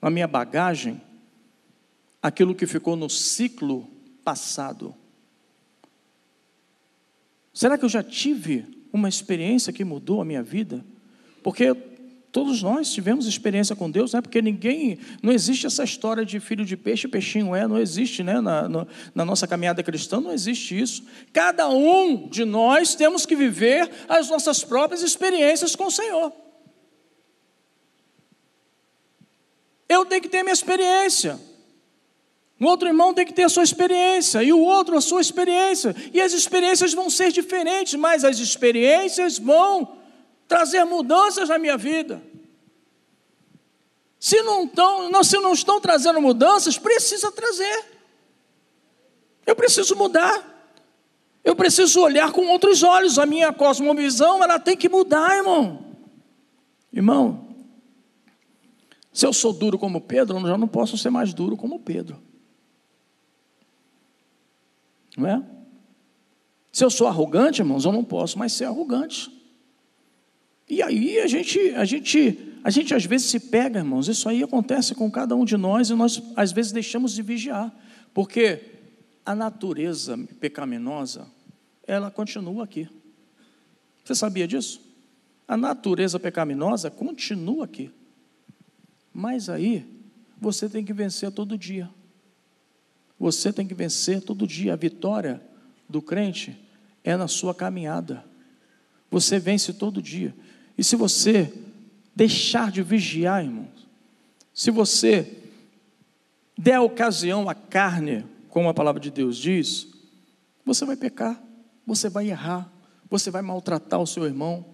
na 0.00 0.10
minha 0.10 0.28
bagagem 0.28 1.02
aquilo 2.22 2.54
que 2.54 2.68
ficou 2.68 2.94
no 2.94 3.10
ciclo 3.10 3.84
passado? 4.22 4.94
Será 7.52 7.76
que 7.76 7.84
eu 7.84 7.88
já 7.88 8.04
tive 8.04 8.86
uma 8.92 9.08
experiência 9.08 9.72
que 9.72 9.82
mudou 9.82 10.20
a 10.20 10.24
minha 10.24 10.42
vida? 10.42 10.84
Porque 11.42 11.74
todos 12.34 12.60
nós 12.64 12.92
tivemos 12.92 13.28
experiência 13.28 13.76
com 13.76 13.88
Deus, 13.88 14.12
né? 14.12 14.20
porque 14.20 14.42
ninguém, 14.42 14.98
não 15.22 15.32
existe 15.32 15.68
essa 15.68 15.84
história 15.84 16.24
de 16.24 16.40
filho 16.40 16.64
de 16.64 16.76
peixe, 16.76 17.06
peixinho 17.06 17.54
é, 17.54 17.64
não 17.68 17.78
existe, 17.78 18.24
né? 18.24 18.40
Na, 18.40 18.68
na, 18.68 18.86
na, 19.14 19.24
nossa 19.24 19.46
caminhada 19.46 19.84
cristã 19.84 20.20
não 20.20 20.32
existe 20.32 20.76
isso. 20.76 21.04
Cada 21.32 21.68
um 21.68 22.26
de 22.28 22.44
nós 22.44 22.96
temos 22.96 23.24
que 23.24 23.36
viver 23.36 23.88
as 24.08 24.28
nossas 24.28 24.64
próprias 24.64 25.00
experiências 25.00 25.76
com 25.76 25.84
o 25.84 25.90
Senhor. 25.92 26.32
Eu 29.88 30.04
tenho 30.04 30.20
que 30.20 30.28
ter 30.28 30.42
minha 30.42 30.52
experiência. 30.52 31.38
O 32.60 32.64
outro 32.64 32.88
irmão 32.88 33.14
tem 33.14 33.24
que 33.24 33.32
ter 33.32 33.44
a 33.44 33.48
sua 33.48 33.62
experiência, 33.62 34.42
e 34.42 34.52
o 34.52 34.58
outro 34.58 34.96
a 34.96 35.00
sua 35.00 35.20
experiência. 35.20 35.94
E 36.12 36.20
as 36.20 36.32
experiências 36.32 36.92
vão 36.94 37.08
ser 37.08 37.30
diferentes, 37.30 37.94
mas 37.94 38.24
as 38.24 38.40
experiências 38.40 39.38
vão 39.38 40.02
trazer 40.48 40.84
mudanças 40.84 41.48
na 41.48 41.58
minha 41.58 41.76
vida. 41.76 42.22
Se 44.18 44.40
não, 44.42 44.64
estão, 44.64 45.22
se 45.22 45.38
não 45.38 45.52
estão 45.52 45.80
trazendo 45.80 46.20
mudanças, 46.20 46.78
precisa 46.78 47.30
trazer. 47.30 47.84
Eu 49.46 49.54
preciso 49.54 49.94
mudar. 49.94 50.52
Eu 51.44 51.54
preciso 51.54 52.00
olhar 52.00 52.32
com 52.32 52.48
outros 52.48 52.82
olhos. 52.82 53.18
A 53.18 53.26
minha 53.26 53.52
cosmovisão, 53.52 54.42
ela 54.42 54.58
tem 54.58 54.76
que 54.76 54.88
mudar, 54.88 55.36
irmão. 55.36 55.84
Irmão, 56.90 57.54
se 59.12 59.26
eu 59.26 59.32
sou 59.32 59.52
duro 59.52 59.78
como 59.78 60.00
Pedro, 60.00 60.38
eu 60.38 60.46
já 60.46 60.56
não 60.56 60.68
posso 60.68 60.96
ser 60.96 61.10
mais 61.10 61.34
duro 61.34 61.56
como 61.56 61.78
Pedro. 61.78 62.20
Não 65.16 65.28
é? 65.28 65.42
Se 66.72 66.84
eu 66.84 66.90
sou 66.90 67.06
arrogante, 67.06 67.60
irmãos, 67.60 67.84
eu 67.84 67.92
não 67.92 68.02
posso 68.02 68.38
mais 68.38 68.52
ser 68.52 68.64
arrogante. 68.64 69.30
E 70.68 70.82
aí 70.82 71.18
a 71.20 71.26
gente, 71.26 71.58
a 71.70 71.84
gente, 71.84 72.38
a 72.62 72.70
gente 72.70 72.94
às 72.94 73.04
vezes 73.04 73.28
se 73.28 73.38
pega, 73.38 73.80
irmãos. 73.80 74.08
Isso 74.08 74.28
aí 74.28 74.42
acontece 74.42 74.94
com 74.94 75.10
cada 75.10 75.36
um 75.36 75.44
de 75.44 75.56
nós 75.56 75.90
e 75.90 75.94
nós 75.94 76.22
às 76.36 76.52
vezes 76.52 76.72
deixamos 76.72 77.12
de 77.12 77.22
vigiar, 77.22 77.74
porque 78.12 78.62
a 79.24 79.34
natureza 79.34 80.18
pecaminosa, 80.40 81.26
ela 81.86 82.10
continua 82.10 82.64
aqui. 82.64 82.88
Você 84.04 84.14
sabia 84.14 84.46
disso? 84.46 84.80
A 85.48 85.56
natureza 85.56 86.18
pecaminosa 86.20 86.90
continua 86.90 87.64
aqui. 87.64 87.90
Mas 89.12 89.48
aí, 89.48 89.86
você 90.40 90.68
tem 90.68 90.84
que 90.84 90.92
vencer 90.92 91.30
todo 91.30 91.56
dia. 91.56 91.88
Você 93.18 93.52
tem 93.52 93.66
que 93.66 93.74
vencer 93.74 94.20
todo 94.20 94.46
dia. 94.46 94.72
A 94.74 94.76
vitória 94.76 95.40
do 95.88 96.02
crente 96.02 96.58
é 97.02 97.16
na 97.16 97.28
sua 97.28 97.54
caminhada. 97.54 98.24
Você 99.10 99.38
vence 99.38 99.72
todo 99.72 100.02
dia. 100.02 100.34
E 100.76 100.82
se 100.82 100.96
você 100.96 101.52
deixar 102.14 102.70
de 102.70 102.82
vigiar, 102.82 103.44
irmãos, 103.44 103.88
se 104.52 104.70
você 104.70 105.42
der 106.56 106.80
ocasião 106.80 107.48
à 107.48 107.54
carne, 107.54 108.24
como 108.48 108.68
a 108.68 108.74
palavra 108.74 109.00
de 109.00 109.10
Deus 109.10 109.36
diz, 109.36 109.88
você 110.64 110.84
vai 110.84 110.96
pecar, 110.96 111.42
você 111.86 112.08
vai 112.08 112.28
errar, 112.28 112.72
você 113.10 113.30
vai 113.30 113.42
maltratar 113.42 114.00
o 114.00 114.06
seu 114.06 114.24
irmão, 114.24 114.64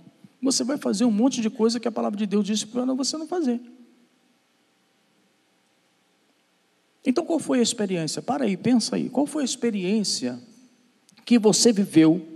você 0.42 0.64
vai 0.64 0.78
fazer 0.78 1.04
um 1.04 1.10
monte 1.10 1.40
de 1.40 1.50
coisa 1.50 1.80
que 1.80 1.88
a 1.88 1.92
palavra 1.92 2.18
de 2.18 2.26
Deus 2.26 2.46
diz 2.46 2.64
para 2.64 2.84
você 2.94 3.16
não 3.16 3.26
fazer. 3.26 3.60
Então, 7.04 7.24
qual 7.24 7.38
foi 7.38 7.60
a 7.60 7.62
experiência? 7.62 8.20
Para 8.20 8.44
aí, 8.44 8.56
pensa 8.56 8.96
aí. 8.96 9.08
Qual 9.08 9.26
foi 9.26 9.42
a 9.42 9.44
experiência 9.44 10.38
que 11.24 11.38
você 11.38 11.72
viveu 11.72 12.26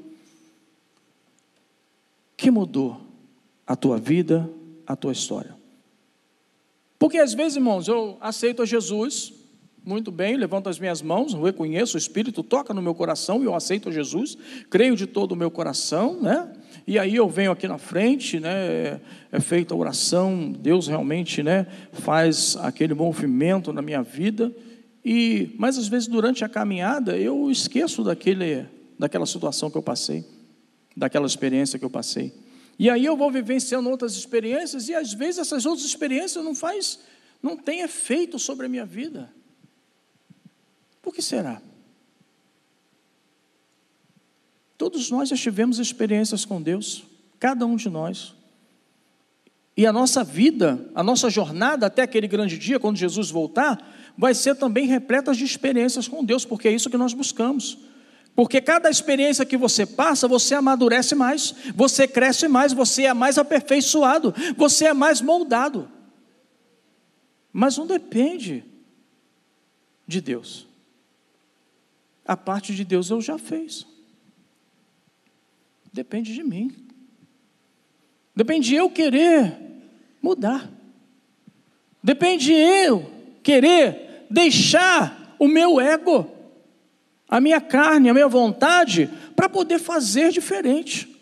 que 2.37 2.51
mudou 2.51 3.04
a 3.67 3.77
tua 3.77 3.99
vida, 3.99 4.51
a 4.87 4.95
tua 4.95 5.13
história? 5.13 5.55
Porque 6.99 7.19
às 7.19 7.35
vezes, 7.35 7.57
irmãos, 7.57 7.87
eu 7.89 8.17
aceito 8.21 8.63
a 8.63 8.67
Jesus, 8.67 9.33
muito 9.85 10.11
bem, 10.11 10.37
levanto 10.37 10.69
as 10.69 10.79
minhas 10.79 11.03
mãos, 11.03 11.35
reconheço 11.35 11.97
o 11.97 11.99
Espírito, 11.99 12.43
toca 12.43 12.73
no 12.73 12.81
meu 12.81 12.95
coração 12.95 13.43
e 13.43 13.45
eu 13.45 13.55
aceito 13.55 13.91
a 13.91 13.93
Jesus, 13.93 14.39
creio 14.71 14.97
de 14.97 15.07
todo 15.07 15.33
o 15.33 15.37
meu 15.37 15.51
coração, 15.51 16.19
né? 16.21 16.51
E 16.87 16.99
aí 16.99 17.15
eu 17.15 17.29
venho 17.29 17.53
aqui 17.53 17.69
na 17.69 17.77
frente, 17.77 18.41
né? 18.41 19.01
É 19.31 19.41
feita 19.41 19.75
a 19.75 19.77
oração, 19.77 20.51
Deus 20.51 20.87
realmente, 20.87 21.43
né? 21.43 21.67
Faz 21.93 22.57
aquele 22.61 22.95
movimento 22.95 23.73
na 23.73 23.83
minha 23.83 24.03
vida. 24.03 24.51
E, 25.05 25.55
mas 25.59 25.77
às 25.77 25.87
vezes 25.87 26.09
durante 26.09 26.45
a 26.45 26.49
caminhada 26.49 27.19
eu 27.19 27.51
esqueço 27.51 28.03
daquele, 28.03 28.65
daquela 28.99 29.27
situação 29.27 29.71
que 29.71 29.77
eu 29.77 29.83
passei, 29.83 30.25
daquela 30.97 31.27
experiência 31.27 31.79
que 31.79 31.85
eu 31.85 31.91
passei. 31.91 32.33
E 32.79 32.91
aí 32.91 33.05
eu 33.05 33.17
vou 33.17 33.31
vivenciando 33.31 33.89
outras 33.89 34.15
experiências 34.17 34.89
e 34.89 34.95
às 34.95 35.13
vezes 35.13 35.39
essas 35.39 35.65
outras 35.65 35.87
experiências 35.87 36.45
não 36.45 36.55
faz, 36.55 36.99
não 37.43 37.57
tem 37.57 37.81
efeito 37.81 38.39
sobre 38.39 38.67
a 38.67 38.69
minha 38.69 38.85
vida. 38.85 39.33
Por 41.01 41.15
que 41.15 41.23
será? 41.23 41.61
Todos 44.77 45.11
nós 45.11 45.29
já 45.29 45.37
tivemos 45.37 45.79
experiências 45.79 46.45
com 46.45 46.61
Deus, 46.61 47.05
cada 47.39 47.65
um 47.65 47.77
de 47.77 47.89
nós. 47.89 48.35
E 49.77 49.87
a 49.87 49.93
nossa 49.93 50.23
vida, 50.23 50.89
a 50.95 51.03
nossa 51.03 51.29
jornada 51.29 51.87
até 51.87 52.03
aquele 52.03 52.29
grande 52.29 52.59
dia, 52.59 52.79
quando 52.79 52.97
Jesus 52.97 53.31
voltar, 53.31 54.13
vai 54.17 54.35
ser 54.35 54.55
também 54.55 54.87
repleta 54.87 55.33
de 55.33 55.45
experiências 55.45 56.07
com 56.07 56.25
Deus, 56.25 56.45
porque 56.45 56.69
é 56.69 56.73
isso 56.73 56.91
que 56.91 56.97
nós 56.97 57.13
buscamos. 57.13 57.79
Porque 58.35 58.61
cada 58.61 58.91
experiência 58.91 59.47
que 59.47 59.57
você 59.57 59.87
passa, 59.87 60.27
você 60.27 60.55
amadurece 60.55 61.15
mais, 61.15 61.55
você 61.75 62.09
cresce 62.09 62.49
mais, 62.49 62.73
você 62.73 63.05
é 63.05 63.15
mais 63.15 63.39
aperfeiçoado, 63.39 64.35
você 64.57 64.87
é 64.87 64.93
mais 64.93 65.21
moldado. 65.21 65.89
Mas 67.53 67.77
não 67.77 67.87
depende 67.87 68.65
de 70.07 70.21
Deus. 70.21 70.67
A 72.25 72.37
parte 72.37 72.75
de 72.75 72.85
Deus 72.85 73.11
eu 73.11 73.21
já 73.21 73.39
fiz. 73.39 73.87
Depende 75.93 76.35
de 76.35 76.43
mim. 76.43 76.75
Depende 78.35 78.71
de 78.71 78.75
eu 78.75 78.91
querer 78.91 79.57
mudar. 80.21 80.69
Depende 82.03 82.47
de 82.47 82.53
eu 82.53 83.09
querer 83.45 84.27
deixar 84.29 85.37
o 85.39 85.47
meu 85.47 85.81
ego, 85.81 86.29
a 87.35 87.41
minha 87.41 87.61
carne, 87.61 88.09
a 88.09 88.15
minha 88.15 88.29
vontade, 88.29 89.11
para 89.35 89.49
poder 89.49 89.81
fazer 89.81 90.31
diferente. 90.31 91.13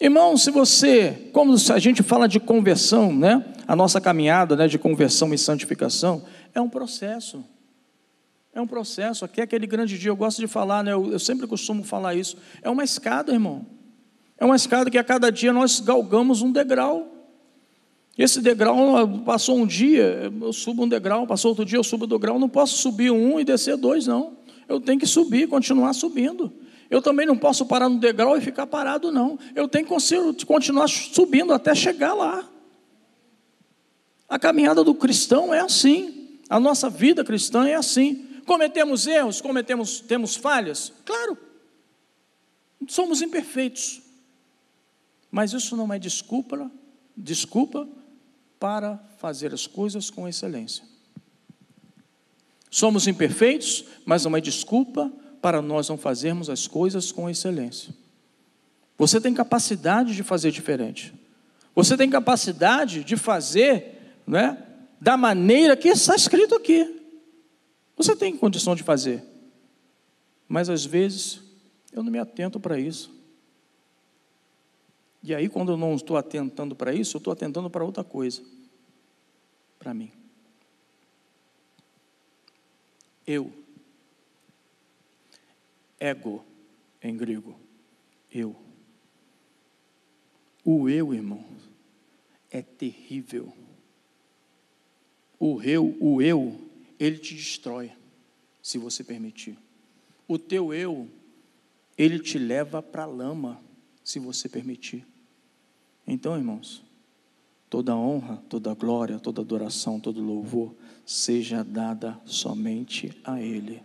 Irmão, 0.00 0.34
se 0.34 0.50
você, 0.50 1.28
como 1.30 1.52
a 1.52 1.78
gente 1.78 2.02
fala 2.02 2.26
de 2.26 2.40
conversão, 2.40 3.14
né? 3.14 3.44
A 3.66 3.76
nossa 3.76 4.00
caminhada, 4.00 4.56
né, 4.56 4.66
de 4.66 4.78
conversão 4.78 5.34
e 5.34 5.36
santificação 5.36 6.24
é 6.54 6.60
um 6.62 6.70
processo. 6.70 7.44
É 8.54 8.62
um 8.62 8.66
processo. 8.66 9.26
Aqui 9.26 9.42
é 9.42 9.44
aquele 9.44 9.66
grande 9.66 9.98
dia, 9.98 10.10
eu 10.10 10.16
gosto 10.16 10.38
de 10.38 10.46
falar, 10.46 10.82
né? 10.82 10.94
Eu, 10.94 11.12
eu 11.12 11.18
sempre 11.18 11.46
costumo 11.46 11.84
falar 11.84 12.14
isso. 12.14 12.38
É 12.62 12.70
uma 12.70 12.82
escada, 12.82 13.30
irmão. 13.30 13.66
É 14.38 14.44
uma 14.46 14.56
escada 14.56 14.90
que 14.90 14.96
a 14.96 15.04
cada 15.04 15.30
dia 15.30 15.52
nós 15.52 15.80
galgamos 15.80 16.40
um 16.40 16.50
degrau. 16.50 17.17
Esse 18.18 18.40
degrau 18.40 18.76
passou 19.24 19.56
um 19.56 19.64
dia, 19.64 20.32
eu 20.40 20.52
subo 20.52 20.82
um 20.82 20.88
degrau, 20.88 21.24
passou 21.24 21.50
outro 21.50 21.64
dia, 21.64 21.78
eu 21.78 21.84
subo 21.84 22.04
o 22.04 22.08
degrau, 22.08 22.36
não 22.36 22.48
posso 22.48 22.76
subir 22.76 23.12
um 23.12 23.38
e 23.38 23.44
descer 23.44 23.76
dois, 23.76 24.08
não. 24.08 24.36
Eu 24.68 24.80
tenho 24.80 24.98
que 24.98 25.06
subir, 25.06 25.46
continuar 25.46 25.92
subindo. 25.92 26.52
Eu 26.90 27.00
também 27.00 27.24
não 27.24 27.38
posso 27.38 27.64
parar 27.64 27.88
no 27.88 28.00
degrau 28.00 28.36
e 28.36 28.40
ficar 28.40 28.66
parado, 28.66 29.12
não. 29.12 29.38
Eu 29.54 29.68
tenho 29.68 29.86
que 29.86 30.44
continuar 30.44 30.88
subindo 30.88 31.52
até 31.52 31.76
chegar 31.76 32.12
lá. 32.12 32.50
A 34.28 34.36
caminhada 34.36 34.82
do 34.82 34.96
cristão 34.96 35.54
é 35.54 35.60
assim. 35.60 36.40
A 36.50 36.58
nossa 36.58 36.90
vida 36.90 37.22
cristã 37.22 37.68
é 37.68 37.76
assim. 37.76 38.26
Cometemos 38.44 39.06
erros, 39.06 39.40
cometemos, 39.40 40.00
temos 40.00 40.34
falhas? 40.34 40.92
Claro. 41.04 41.38
Somos 42.88 43.22
imperfeitos. 43.22 44.02
Mas 45.30 45.52
isso 45.52 45.76
não 45.76 45.92
é 45.92 46.00
desculpa, 46.00 46.68
desculpa 47.16 47.86
para 48.58 48.98
fazer 49.18 49.52
as 49.54 49.66
coisas 49.66 50.10
com 50.10 50.28
excelência. 50.28 50.84
Somos 52.70 53.06
imperfeitos, 53.06 53.84
mas 54.04 54.24
não 54.24 54.36
é 54.36 54.40
desculpa 54.40 55.10
para 55.40 55.62
nós 55.62 55.88
não 55.88 55.96
fazermos 55.96 56.50
as 56.50 56.66
coisas 56.66 57.10
com 57.10 57.30
excelência. 57.30 57.94
Você 58.96 59.20
tem 59.20 59.32
capacidade 59.32 60.14
de 60.14 60.22
fazer 60.22 60.50
diferente. 60.50 61.14
Você 61.74 61.96
tem 61.96 62.10
capacidade 62.10 63.04
de 63.04 63.16
fazer, 63.16 64.18
né, 64.26 64.62
da 65.00 65.16
maneira 65.16 65.76
que 65.76 65.88
está 65.88 66.16
escrito 66.16 66.54
aqui. 66.56 66.96
Você 67.96 68.16
tem 68.16 68.36
condição 68.36 68.74
de 68.74 68.82
fazer. 68.82 69.24
Mas 70.48 70.68
às 70.68 70.84
vezes 70.84 71.40
eu 71.92 72.02
não 72.02 72.10
me 72.10 72.18
atento 72.18 72.58
para 72.58 72.78
isso. 72.78 73.17
E 75.22 75.34
aí, 75.34 75.48
quando 75.48 75.72
eu 75.72 75.76
não 75.76 75.94
estou 75.94 76.16
atentando 76.16 76.76
para 76.76 76.92
isso, 76.94 77.16
eu 77.16 77.18
estou 77.18 77.32
atentando 77.32 77.68
para 77.68 77.84
outra 77.84 78.04
coisa. 78.04 78.42
Para 79.78 79.92
mim. 79.92 80.12
Eu. 83.26 83.52
Ego, 85.98 86.44
em 87.02 87.16
grego. 87.16 87.58
Eu. 88.32 88.56
O 90.64 90.88
eu, 90.88 91.12
irmão, 91.12 91.44
é 92.50 92.62
terrível. 92.62 93.52
O 95.38 95.62
eu, 95.62 95.96
o 96.00 96.20
eu, 96.20 96.60
ele 96.98 97.18
te 97.18 97.34
destrói, 97.34 97.92
se 98.62 98.78
você 98.78 99.02
permitir. 99.04 99.56
O 100.26 100.38
teu 100.38 100.74
eu, 100.74 101.08
ele 101.96 102.18
te 102.18 102.38
leva 102.38 102.82
para 102.82 103.04
a 103.04 103.06
lama 103.06 103.62
se 104.08 104.18
você 104.18 104.48
permitir. 104.48 105.06
Então, 106.06 106.34
irmãos, 106.34 106.82
toda 107.68 107.94
honra, 107.94 108.42
toda 108.48 108.72
glória, 108.72 109.18
toda 109.18 109.42
adoração, 109.42 110.00
todo 110.00 110.22
louvor 110.22 110.74
seja 111.04 111.62
dada 111.62 112.18
somente 112.24 113.12
a 113.22 113.38
Ele. 113.38 113.82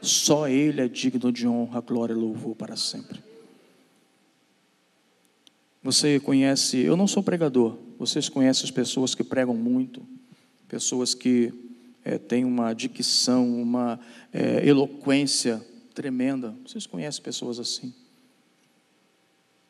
Só 0.00 0.48
Ele 0.48 0.80
é 0.80 0.88
digno 0.88 1.30
de 1.30 1.46
honra, 1.46 1.82
glória 1.82 2.14
e 2.14 2.16
louvor 2.16 2.56
para 2.56 2.74
sempre. 2.74 3.22
Você 5.82 6.18
conhece, 6.18 6.78
eu 6.78 6.96
não 6.96 7.06
sou 7.06 7.22
pregador, 7.22 7.76
vocês 7.98 8.30
conhecem 8.30 8.64
as 8.64 8.70
pessoas 8.70 9.14
que 9.14 9.22
pregam 9.22 9.54
muito, 9.54 10.00
pessoas 10.66 11.12
que 11.12 11.52
é, 12.02 12.16
têm 12.16 12.46
uma 12.46 12.72
dicção, 12.72 13.60
uma 13.60 14.00
é, 14.32 14.66
eloquência 14.66 15.62
tremenda. 15.92 16.56
Vocês 16.66 16.86
conhecem 16.86 17.22
pessoas 17.22 17.58
assim. 17.58 17.92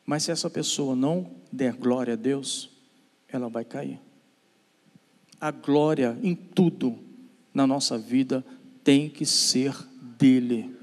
Mas 0.05 0.23
se 0.23 0.31
essa 0.31 0.49
pessoa 0.49 0.95
não 0.95 1.31
der 1.51 1.73
glória 1.73 2.13
a 2.13 2.17
Deus, 2.17 2.69
ela 3.27 3.49
vai 3.49 3.65
cair. 3.65 3.99
A 5.41 5.49
glória 5.49 6.17
em 6.21 6.35
tudo 6.35 6.97
na 7.53 7.65
nossa 7.65 7.97
vida 7.97 8.45
tem 8.83 9.09
que 9.09 9.25
ser 9.25 9.75
dele, 10.17 10.75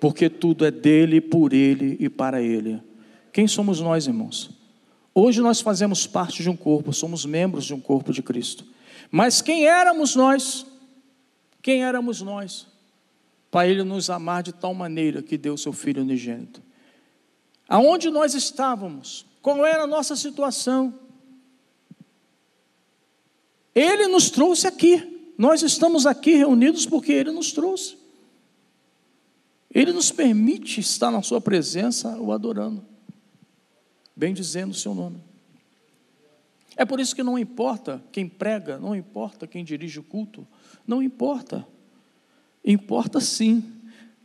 porque 0.00 0.28
tudo 0.28 0.64
é 0.64 0.70
dele, 0.70 1.20
por 1.20 1.52
ele 1.52 1.96
e 2.00 2.08
para 2.08 2.42
ele. 2.42 2.82
Quem 3.32 3.46
somos 3.46 3.80
nós, 3.80 4.06
irmãos? 4.06 4.50
Hoje 5.14 5.40
nós 5.40 5.60
fazemos 5.60 6.06
parte 6.06 6.42
de 6.42 6.50
um 6.50 6.56
corpo, 6.56 6.92
somos 6.92 7.24
membros 7.24 7.64
de 7.64 7.72
um 7.72 7.80
corpo 7.80 8.12
de 8.12 8.22
Cristo. 8.22 8.64
Mas 9.10 9.40
quem 9.40 9.66
éramos 9.66 10.16
nós? 10.16 10.66
Quem 11.62 11.84
éramos 11.84 12.20
nós? 12.20 12.66
Para 13.50 13.68
Ele 13.68 13.82
nos 13.82 14.10
amar 14.10 14.42
de 14.42 14.52
tal 14.52 14.74
maneira 14.74 15.22
que 15.22 15.38
deu 15.38 15.56
seu 15.56 15.72
Filho 15.72 16.02
unigênito 16.02 16.65
aonde 17.68 18.10
nós 18.10 18.34
estávamos, 18.34 19.26
qual 19.42 19.64
era 19.64 19.84
a 19.84 19.86
nossa 19.86 20.16
situação. 20.16 20.94
Ele 23.74 24.06
nos 24.08 24.30
trouxe 24.30 24.66
aqui. 24.66 25.32
Nós 25.36 25.62
estamos 25.62 26.06
aqui 26.06 26.34
reunidos 26.34 26.86
porque 26.86 27.12
Ele 27.12 27.30
nos 27.30 27.52
trouxe. 27.52 27.96
Ele 29.70 29.92
nos 29.92 30.10
permite 30.10 30.80
estar 30.80 31.10
na 31.10 31.22
Sua 31.22 31.40
presença 31.40 32.16
o 32.18 32.32
adorando, 32.32 32.82
bem 34.14 34.32
dizendo 34.32 34.70
o 34.70 34.74
Seu 34.74 34.94
nome. 34.94 35.20
É 36.76 36.84
por 36.84 37.00
isso 37.00 37.14
que 37.14 37.22
não 37.22 37.38
importa 37.38 38.02
quem 38.12 38.28
prega, 38.28 38.78
não 38.78 38.94
importa 38.94 39.46
quem 39.46 39.64
dirige 39.64 39.98
o 39.98 40.02
culto, 40.02 40.46
não 40.86 41.02
importa. 41.02 41.66
Importa 42.64 43.20
sim 43.20 43.62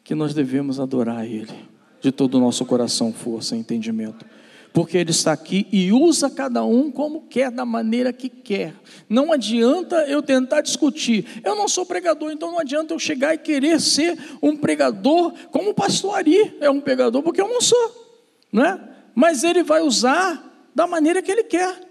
que 0.03 0.15
nós 0.15 0.33
devemos 0.33 0.79
adorar 0.79 1.19
a 1.19 1.25
Ele 1.25 1.70
de 2.01 2.11
todo 2.11 2.35
o 2.35 2.39
nosso 2.39 2.65
coração, 2.65 3.13
força 3.13 3.55
e 3.55 3.59
entendimento. 3.59 4.25
porque 4.73 4.97
Ele 4.97 5.11
está 5.11 5.33
aqui 5.33 5.67
e 5.71 5.91
usa 5.91 6.29
cada 6.29 6.63
um 6.63 6.89
como 6.89 7.27
quer, 7.29 7.51
da 7.51 7.65
maneira 7.65 8.13
que 8.13 8.29
quer. 8.29 8.73
Não 9.09 9.31
adianta 9.33 9.97
eu 10.07 10.21
tentar 10.23 10.61
discutir. 10.61 11.41
Eu 11.43 11.55
não 11.55 11.67
sou 11.67 11.85
pregador, 11.85 12.31
então 12.31 12.51
não 12.51 12.59
adianta 12.59 12.93
eu 12.93 12.99
chegar 12.99 13.33
e 13.33 13.37
querer 13.37 13.81
ser 13.81 14.17
um 14.41 14.55
pregador 14.55 15.33
como 15.51 15.71
o 15.71 15.73
pastor 15.73 16.15
Ari 16.15 16.55
é 16.61 16.69
um 16.69 16.79
pregador, 16.79 17.21
porque 17.21 17.41
eu 17.41 17.49
não 17.49 17.59
sou, 17.59 18.17
não 18.51 18.65
é? 18.65 18.79
Mas 19.13 19.43
ele 19.43 19.61
vai 19.61 19.81
usar 19.81 20.69
da 20.73 20.87
maneira 20.87 21.21
que 21.21 21.31
ele 21.31 21.43
quer. 21.43 21.81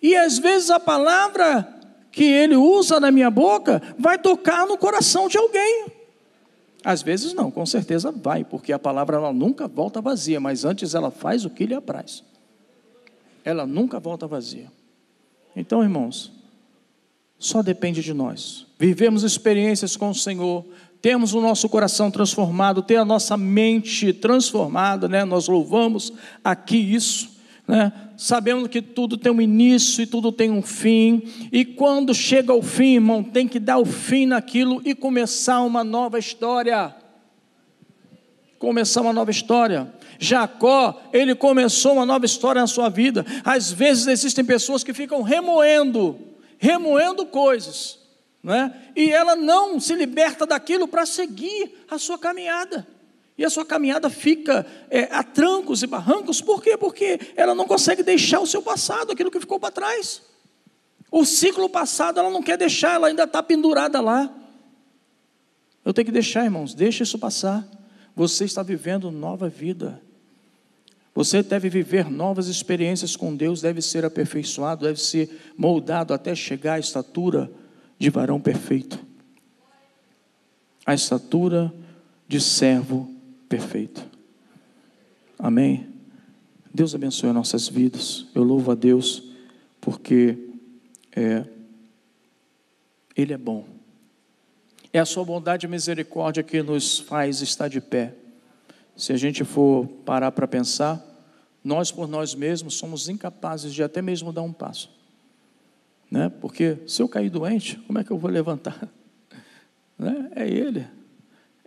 E 0.00 0.16
às 0.16 0.38
vezes 0.38 0.70
a 0.70 0.80
palavra 0.80 1.68
que 2.10 2.24
ele 2.24 2.56
usa 2.56 2.98
na 2.98 3.10
minha 3.10 3.30
boca 3.30 3.80
vai 3.98 4.18
tocar 4.18 4.66
no 4.66 4.76
coração 4.78 5.28
de 5.28 5.36
alguém. 5.36 6.01
Às 6.84 7.02
vezes 7.02 7.32
não, 7.32 7.50
com 7.50 7.64
certeza 7.64 8.10
vai, 8.10 8.44
porque 8.44 8.72
a 8.72 8.78
palavra 8.78 9.16
ela 9.16 9.32
nunca 9.32 9.68
volta 9.68 10.00
vazia, 10.00 10.40
mas 10.40 10.64
antes 10.64 10.94
ela 10.94 11.10
faz 11.10 11.44
o 11.44 11.50
que 11.50 11.66
lhe 11.66 11.74
apraz. 11.74 12.24
Ela 13.44 13.66
nunca 13.66 14.00
volta 14.00 14.26
vazia. 14.26 14.70
Então, 15.54 15.82
irmãos, 15.82 16.32
só 17.38 17.62
depende 17.62 18.02
de 18.02 18.14
nós. 18.14 18.66
Vivemos 18.78 19.22
experiências 19.22 19.96
com 19.96 20.10
o 20.10 20.14
Senhor, 20.14 20.64
temos 21.00 21.34
o 21.34 21.40
nosso 21.40 21.68
coração 21.68 22.10
transformado, 22.10 22.82
ter 22.82 22.96
a 22.96 23.04
nossa 23.04 23.36
mente 23.36 24.12
transformada, 24.12 25.08
né? 25.08 25.24
Nós 25.24 25.48
louvamos 25.48 26.12
aqui 26.44 26.76
isso, 26.76 27.31
né? 27.66 27.92
Sabemos 28.16 28.68
que 28.68 28.82
tudo 28.82 29.16
tem 29.16 29.32
um 29.32 29.40
início 29.40 30.02
e 30.02 30.06
tudo 30.06 30.32
tem 30.32 30.50
um 30.50 30.62
fim, 30.62 31.22
e 31.50 31.64
quando 31.64 32.14
chega 32.14 32.52
o 32.52 32.62
fim, 32.62 32.94
irmão, 32.94 33.22
tem 33.22 33.48
que 33.48 33.58
dar 33.58 33.78
o 33.78 33.84
fim 33.84 34.26
naquilo 34.26 34.80
e 34.84 34.94
começar 34.94 35.60
uma 35.62 35.84
nova 35.84 36.18
história. 36.18 36.94
Começar 38.58 39.00
uma 39.00 39.12
nova 39.12 39.30
história. 39.30 39.92
Jacó, 40.18 41.02
ele 41.12 41.34
começou 41.34 41.94
uma 41.94 42.06
nova 42.06 42.24
história 42.24 42.60
na 42.60 42.66
sua 42.68 42.88
vida. 42.88 43.26
Às 43.44 43.72
vezes 43.72 44.06
existem 44.06 44.44
pessoas 44.44 44.84
que 44.84 44.94
ficam 44.94 45.22
remoendo, 45.22 46.16
remoendo 46.58 47.26
coisas, 47.26 47.98
né? 48.40 48.72
e 48.94 49.10
ela 49.10 49.34
não 49.34 49.80
se 49.80 49.94
liberta 49.96 50.46
daquilo 50.46 50.86
para 50.86 51.04
seguir 51.06 51.84
a 51.90 51.98
sua 51.98 52.18
caminhada. 52.18 52.86
E 53.36 53.44
a 53.44 53.50
sua 53.50 53.64
caminhada 53.64 54.10
fica 54.10 54.66
é, 54.90 55.04
a 55.10 55.22
trancos 55.22 55.82
e 55.82 55.86
barrancos, 55.86 56.40
por 56.40 56.62
quê? 56.62 56.76
Porque 56.76 57.18
ela 57.34 57.54
não 57.54 57.66
consegue 57.66 58.02
deixar 58.02 58.40
o 58.40 58.46
seu 58.46 58.62
passado, 58.62 59.12
aquilo 59.12 59.30
que 59.30 59.40
ficou 59.40 59.58
para 59.58 59.70
trás. 59.70 60.22
O 61.10 61.24
ciclo 61.24 61.68
passado 61.68 62.20
ela 62.20 62.30
não 62.30 62.42
quer 62.42 62.56
deixar, 62.56 62.94
ela 62.94 63.08
ainda 63.08 63.24
está 63.24 63.42
pendurada 63.42 64.00
lá. 64.00 64.34
Eu 65.84 65.92
tenho 65.92 66.06
que 66.06 66.12
deixar, 66.12 66.44
irmãos, 66.44 66.74
deixa 66.74 67.02
isso 67.02 67.18
passar. 67.18 67.66
Você 68.14 68.44
está 68.44 68.62
vivendo 68.62 69.10
nova 69.10 69.48
vida. 69.48 70.00
Você 71.14 71.42
deve 71.42 71.68
viver 71.68 72.10
novas 72.10 72.48
experiências 72.48 73.16
com 73.16 73.34
Deus, 73.34 73.60
deve 73.60 73.82
ser 73.82 74.04
aperfeiçoado, 74.04 74.86
deve 74.86 75.00
ser 75.00 75.52
moldado 75.56 76.14
até 76.14 76.34
chegar 76.34 76.74
à 76.74 76.78
estatura 76.78 77.50
de 77.98 78.08
varão 78.08 78.40
perfeito. 78.40 78.98
A 80.86 80.94
estatura 80.94 81.72
de 82.26 82.40
servo 82.40 83.12
perfeito. 83.52 84.02
Amém? 85.38 85.86
Deus 86.72 86.94
abençoe 86.94 87.30
nossas 87.34 87.68
vidas. 87.68 88.26
Eu 88.34 88.42
louvo 88.42 88.70
a 88.70 88.74
Deus 88.74 89.24
porque 89.78 90.38
é, 91.14 91.44
Ele 93.14 93.34
é 93.34 93.36
bom. 93.36 93.66
É 94.90 94.98
a 94.98 95.04
sua 95.04 95.22
bondade 95.22 95.66
e 95.66 95.68
misericórdia 95.68 96.42
que 96.42 96.62
nos 96.62 96.98
faz 96.98 97.42
estar 97.42 97.68
de 97.68 97.78
pé. 97.78 98.14
Se 98.96 99.12
a 99.12 99.18
gente 99.18 99.44
for 99.44 99.86
parar 99.86 100.32
para 100.32 100.48
pensar, 100.48 101.04
nós 101.62 101.92
por 101.92 102.08
nós 102.08 102.34
mesmos 102.34 102.76
somos 102.76 103.06
incapazes 103.06 103.74
de 103.74 103.82
até 103.82 104.00
mesmo 104.00 104.32
dar 104.32 104.40
um 104.40 104.52
passo. 104.52 104.90
Né? 106.10 106.30
Porque 106.40 106.78
se 106.86 107.02
eu 107.02 107.08
cair 107.08 107.28
doente, 107.28 107.76
como 107.86 107.98
é 107.98 108.04
que 108.04 108.10
eu 108.10 108.18
vou 108.18 108.30
levantar? 108.30 108.88
Né? 109.98 110.30
É 110.34 110.48
Ele. 110.48 110.84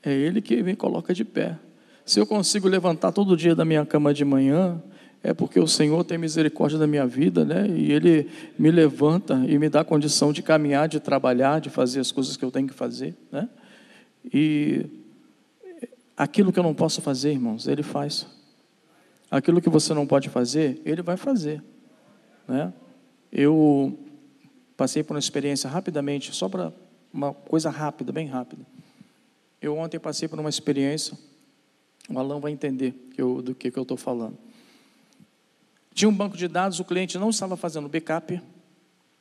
É 0.04 0.12
Ele 0.12 0.42
que 0.42 0.62
me 0.62 0.76
coloca 0.76 1.14
de 1.14 1.24
pé. 1.24 1.58
Se 2.06 2.20
eu 2.20 2.28
consigo 2.28 2.68
levantar 2.68 3.12
todo 3.12 3.36
dia 3.36 3.56
da 3.56 3.66
minha 3.66 3.84
cama 3.84 4.14
de 4.14 4.24
manhã, 4.24 4.80
é 5.24 5.34
porque 5.34 5.60
o 5.60 5.68
Senhor 5.68 6.04
tem 6.04 6.20
misericórdia 6.20 6.78
da 6.78 6.86
minha 6.86 7.08
vida, 7.08 7.44
né? 7.44 7.68
E 7.68 7.92
Ele 7.92 8.30
me 8.60 8.70
levanta 8.70 9.44
e 9.48 9.58
me 9.58 9.68
dá 9.70 9.84
condição 9.84 10.32
de 10.32 10.44
caminhar, 10.44 10.88
de 10.88 11.00
trabalhar, 11.00 11.60
de 11.60 11.72
fazer 11.72 12.00
as 12.00 12.12
coisas 12.12 12.38
que 12.38 12.46
eu 12.46 12.52
tenho 12.52 12.68
que 12.68 12.76
fazer, 12.76 13.16
né? 13.32 13.50
E 14.32 14.86
aquilo 16.16 16.54
que 16.54 16.60
eu 16.60 16.64
não 16.64 16.76
posso 16.76 17.02
fazer, 17.02 17.32
irmãos, 17.32 17.68
Ele 17.68 17.82
faz. 17.82 18.28
Aquilo 19.32 19.60
que 19.60 19.70
você 19.70 19.92
não 19.92 20.06
pode 20.06 20.30
fazer, 20.30 20.80
Ele 20.86 21.02
vai 21.02 21.18
fazer, 21.18 21.64
né? 22.48 22.72
Eu 23.32 23.98
passei 24.78 25.02
por 25.02 25.16
uma 25.16 25.20
experiência 25.20 25.68
rapidamente, 25.68 26.36
só 26.36 26.48
para 26.48 26.72
uma 27.12 27.34
coisa 27.34 27.72
rápida, 27.72 28.12
bem 28.12 28.28
rápida. 28.28 28.64
Eu 29.60 29.76
ontem 29.76 30.00
passei 30.00 30.28
por 30.28 30.40
uma 30.40 30.50
experiência 30.50 31.18
o 32.10 32.20
Alan 32.20 32.40
vai 32.40 32.52
entender 32.52 32.92
que 33.14 33.22
eu, 33.22 33.42
do 33.42 33.56
que, 33.56 33.72
que 33.72 33.78
eu 33.78 33.84
estou 33.84 33.98
falando. 33.98 34.38
Tinha 35.94 36.10
um 36.10 36.16
banco 36.16 36.36
de 36.36 36.48
dados, 36.48 36.80
o 36.80 36.86
cliente 36.86 37.18
não 37.18 37.30
estava 37.30 37.56
fazendo 37.56 37.88
backup, 37.88 38.42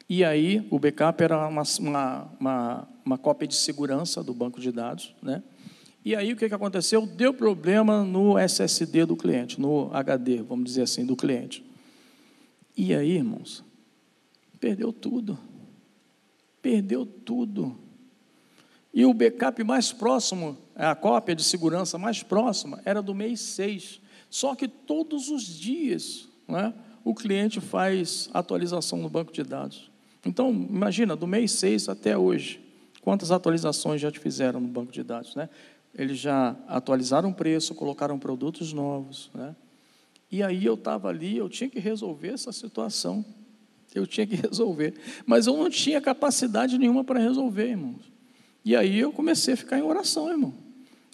e 0.08 0.24
aí 0.24 0.66
o 0.70 0.78
backup 0.78 1.22
era 1.22 1.48
uma, 1.48 1.62
uma, 1.78 2.32
uma, 2.38 2.88
uma 3.04 3.18
cópia 3.18 3.48
de 3.48 3.54
segurança 3.54 4.22
do 4.22 4.34
banco 4.34 4.60
de 4.60 4.70
dados, 4.70 5.14
né? 5.22 5.42
E 6.04 6.14
aí 6.14 6.34
o 6.34 6.36
que, 6.36 6.46
que 6.48 6.54
aconteceu? 6.54 7.06
Deu 7.06 7.32
problema 7.32 8.04
no 8.04 8.38
SSD 8.38 9.06
do 9.06 9.16
cliente, 9.16 9.58
no 9.58 9.90
HD, 9.94 10.42
vamos 10.42 10.66
dizer 10.66 10.82
assim, 10.82 11.06
do 11.06 11.16
cliente. 11.16 11.64
E 12.76 12.94
aí, 12.94 13.12
irmãos, 13.12 13.64
perdeu 14.60 14.92
tudo. 14.92 15.38
Perdeu 16.60 17.06
tudo. 17.06 17.74
E 18.94 19.04
o 19.04 19.12
backup 19.12 19.62
mais 19.64 19.92
próximo, 19.92 20.56
a 20.76 20.94
cópia 20.94 21.34
de 21.34 21.42
segurança 21.42 21.98
mais 21.98 22.22
próxima, 22.22 22.80
era 22.84 23.02
do 23.02 23.12
mês 23.12 23.40
6. 23.40 24.00
Só 24.30 24.54
que 24.54 24.68
todos 24.68 25.30
os 25.30 25.42
dias 25.44 26.28
né, 26.46 26.72
o 27.02 27.12
cliente 27.12 27.60
faz 27.60 28.30
atualização 28.32 28.98
no 28.98 29.08
banco 29.08 29.32
de 29.32 29.42
dados. 29.42 29.90
Então, 30.24 30.50
imagina, 30.50 31.16
do 31.16 31.26
mês 31.26 31.50
6 31.52 31.88
até 31.88 32.16
hoje, 32.16 32.60
quantas 33.00 33.32
atualizações 33.32 34.00
já 34.00 34.12
te 34.12 34.20
fizeram 34.20 34.60
no 34.60 34.68
banco 34.68 34.92
de 34.92 35.02
dados? 35.02 35.34
Né? 35.34 35.48
Eles 35.92 36.18
já 36.18 36.54
atualizaram 36.68 37.30
o 37.30 37.34
preço, 37.34 37.74
colocaram 37.74 38.16
produtos 38.16 38.72
novos. 38.72 39.28
Né? 39.34 39.56
E 40.30 40.40
aí 40.40 40.64
eu 40.64 40.74
estava 40.74 41.08
ali, 41.08 41.36
eu 41.36 41.48
tinha 41.48 41.68
que 41.68 41.80
resolver 41.80 42.28
essa 42.28 42.52
situação. 42.52 43.24
Eu 43.92 44.06
tinha 44.06 44.24
que 44.24 44.36
resolver. 44.48 44.94
Mas 45.26 45.48
eu 45.48 45.56
não 45.56 45.68
tinha 45.68 46.00
capacidade 46.00 46.78
nenhuma 46.78 47.02
para 47.02 47.18
resolver, 47.18 47.70
irmãos. 47.70 48.13
E 48.64 48.74
aí 48.74 48.98
eu 48.98 49.12
comecei 49.12 49.54
a 49.54 49.56
ficar 49.56 49.78
em 49.78 49.82
oração, 49.82 50.30
irmão. 50.30 50.54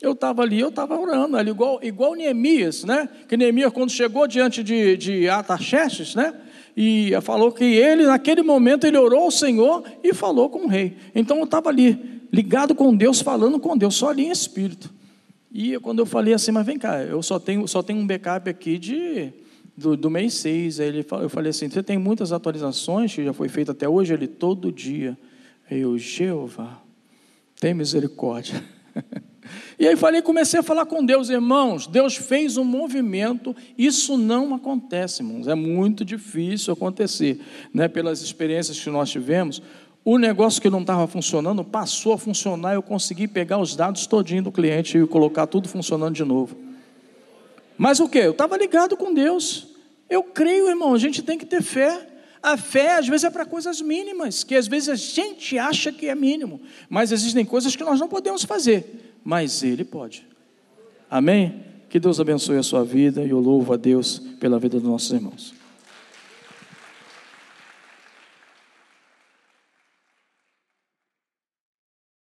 Eu 0.01 0.13
estava 0.13 0.43
ali, 0.43 0.59
eu 0.59 0.69
estava 0.69 0.99
orando, 0.99 1.37
ali, 1.37 1.51
igual, 1.51 1.79
igual 1.83 2.15
Neemias, 2.15 2.85
né? 2.85 3.09
Que 3.29 3.37
Neemias, 3.37 3.73
quando 3.73 3.91
chegou 3.91 4.27
diante 4.27 4.63
de, 4.63 4.97
de 4.97 5.29
Ataxerxes, 5.29 6.15
né? 6.15 6.35
E 6.75 7.11
falou 7.21 7.53
que 7.53 7.65
ele, 7.65 8.07
naquele 8.07 8.43
momento, 8.43 8.87
ele 8.87 8.97
orou 8.97 9.25
ao 9.25 9.31
Senhor 9.31 9.85
e 10.03 10.15
falou 10.15 10.49
com 10.49 10.61
o 10.61 10.69
rei. 10.69 10.97
Então 11.15 11.37
eu 11.39 11.45
estava 11.45 11.69
ali, 11.69 12.23
ligado 12.33 12.75
com 12.75 12.95
Deus, 12.95 13.21
falando 13.21 13.59
com 13.59 13.77
Deus, 13.77 13.95
só 13.97 14.09
ali 14.09 14.25
em 14.25 14.31
espírito. 14.31 14.91
E 15.53 15.79
quando 15.81 15.99
eu 15.99 16.07
falei 16.07 16.33
assim, 16.33 16.53
mas 16.53 16.65
vem 16.65 16.79
cá, 16.79 17.03
eu 17.03 17.23
só 17.23 17.39
tenho, 17.39 17.67
só 17.67 17.83
tenho 17.83 17.99
um 17.99 18.07
backup 18.07 18.49
aqui 18.49 18.79
de, 18.79 19.33
do, 19.77 19.97
do 19.97 20.09
mês 20.09 20.35
6. 20.35 20.81
Aí 20.81 20.89
ele, 20.89 21.07
eu 21.11 21.29
falei 21.29 21.51
assim, 21.51 21.69
você 21.69 21.83
tem 21.83 21.99
muitas 21.99 22.33
atualizações 22.33 23.13
que 23.15 23.25
já 23.25 23.33
foi 23.33 23.49
feita 23.49 23.73
até 23.73 23.89
hoje? 23.89 24.15
Ele, 24.15 24.29
todo 24.29 24.73
dia. 24.73 25.19
Eu, 25.69 25.99
Jeová, 25.99 26.81
tem 27.61 27.75
misericórdia. 27.75 28.65
E 29.79 29.89
aí 29.89 29.97
falei, 29.97 30.21
comecei 30.21 30.61
a 30.61 30.63
falar 30.63 30.85
com 30.85 31.03
Deus, 31.03 31.31
irmãos. 31.31 31.87
Deus 31.87 32.15
fez 32.15 32.59
um 32.59 32.65
movimento. 32.65 33.57
Isso 33.79 34.17
não 34.19 34.55
acontece, 34.55 35.23
irmãos. 35.23 35.49
É 35.49 35.55
muito 35.55 36.05
difícil 36.05 36.73
acontecer, 36.75 37.41
né? 37.73 37.89
Pelas 37.89 38.21
experiências 38.21 38.79
que 38.79 38.91
nós 38.91 39.11
tivemos, 39.11 39.63
o 40.05 40.19
negócio 40.19 40.61
que 40.61 40.69
não 40.69 40.83
estava 40.83 41.07
funcionando 41.07 41.65
passou 41.65 42.13
a 42.13 42.19
funcionar. 42.19 42.75
Eu 42.75 42.83
consegui 42.83 43.27
pegar 43.27 43.59
os 43.59 43.75
dados 43.75 44.07
todinho 44.07 44.43
do 44.43 44.53
cliente 44.53 44.99
e 44.99 45.07
colocar 45.07 45.47
tudo 45.47 45.67
funcionando 45.67 46.15
de 46.15 46.25
novo. 46.25 46.57
Mas 47.79 48.01
o 48.01 48.09
que? 48.09 48.19
Eu 48.19 48.33
estava 48.33 48.59
ligado 48.59 48.99
com 48.99 49.15
Deus. 49.15 49.69
Eu 50.11 50.23
creio, 50.23 50.69
irmão. 50.69 50.93
A 50.93 50.99
gente 50.99 51.23
tem 51.23 51.39
que 51.39 51.47
ter 51.47 51.63
fé. 51.63 52.10
A 52.43 52.57
fé, 52.57 52.97
às 52.99 53.07
vezes, 53.07 53.25
é 53.25 53.31
para 53.31 53.45
coisas 53.45 53.81
mínimas, 53.83 54.43
que 54.43 54.55
às 54.55 54.67
vezes 54.67 54.89
a 54.89 54.95
gente 54.95 55.59
acha 55.59 55.93
que 55.93 56.09
é 56.09 56.15
mínimo, 56.15 56.61
mas 56.89 57.13
existem 57.13 57.45
coisas 57.45 57.77
que 57.77 57.85
nós 57.85 58.01
não 58.01 58.09
podemos 58.09 58.45
fazer, 58.45 59.15
mas 59.23 59.63
Ele 59.63 59.85
pode. 59.85 60.27
Amém? 61.11 61.65
Que 61.89 61.99
Deus 62.01 62.21
abençoe 62.21 62.57
a 62.57 62.63
sua 62.63 62.85
vida 62.85 63.23
e 63.23 63.31
eu 63.31 63.41
louvo 63.41 63.73
a 63.73 63.77
Deus 63.77 64.21
pela 64.39 64.59
vida 64.59 64.79
dos 64.79 64.89
nossos 64.89 65.11
irmãos. 65.11 65.60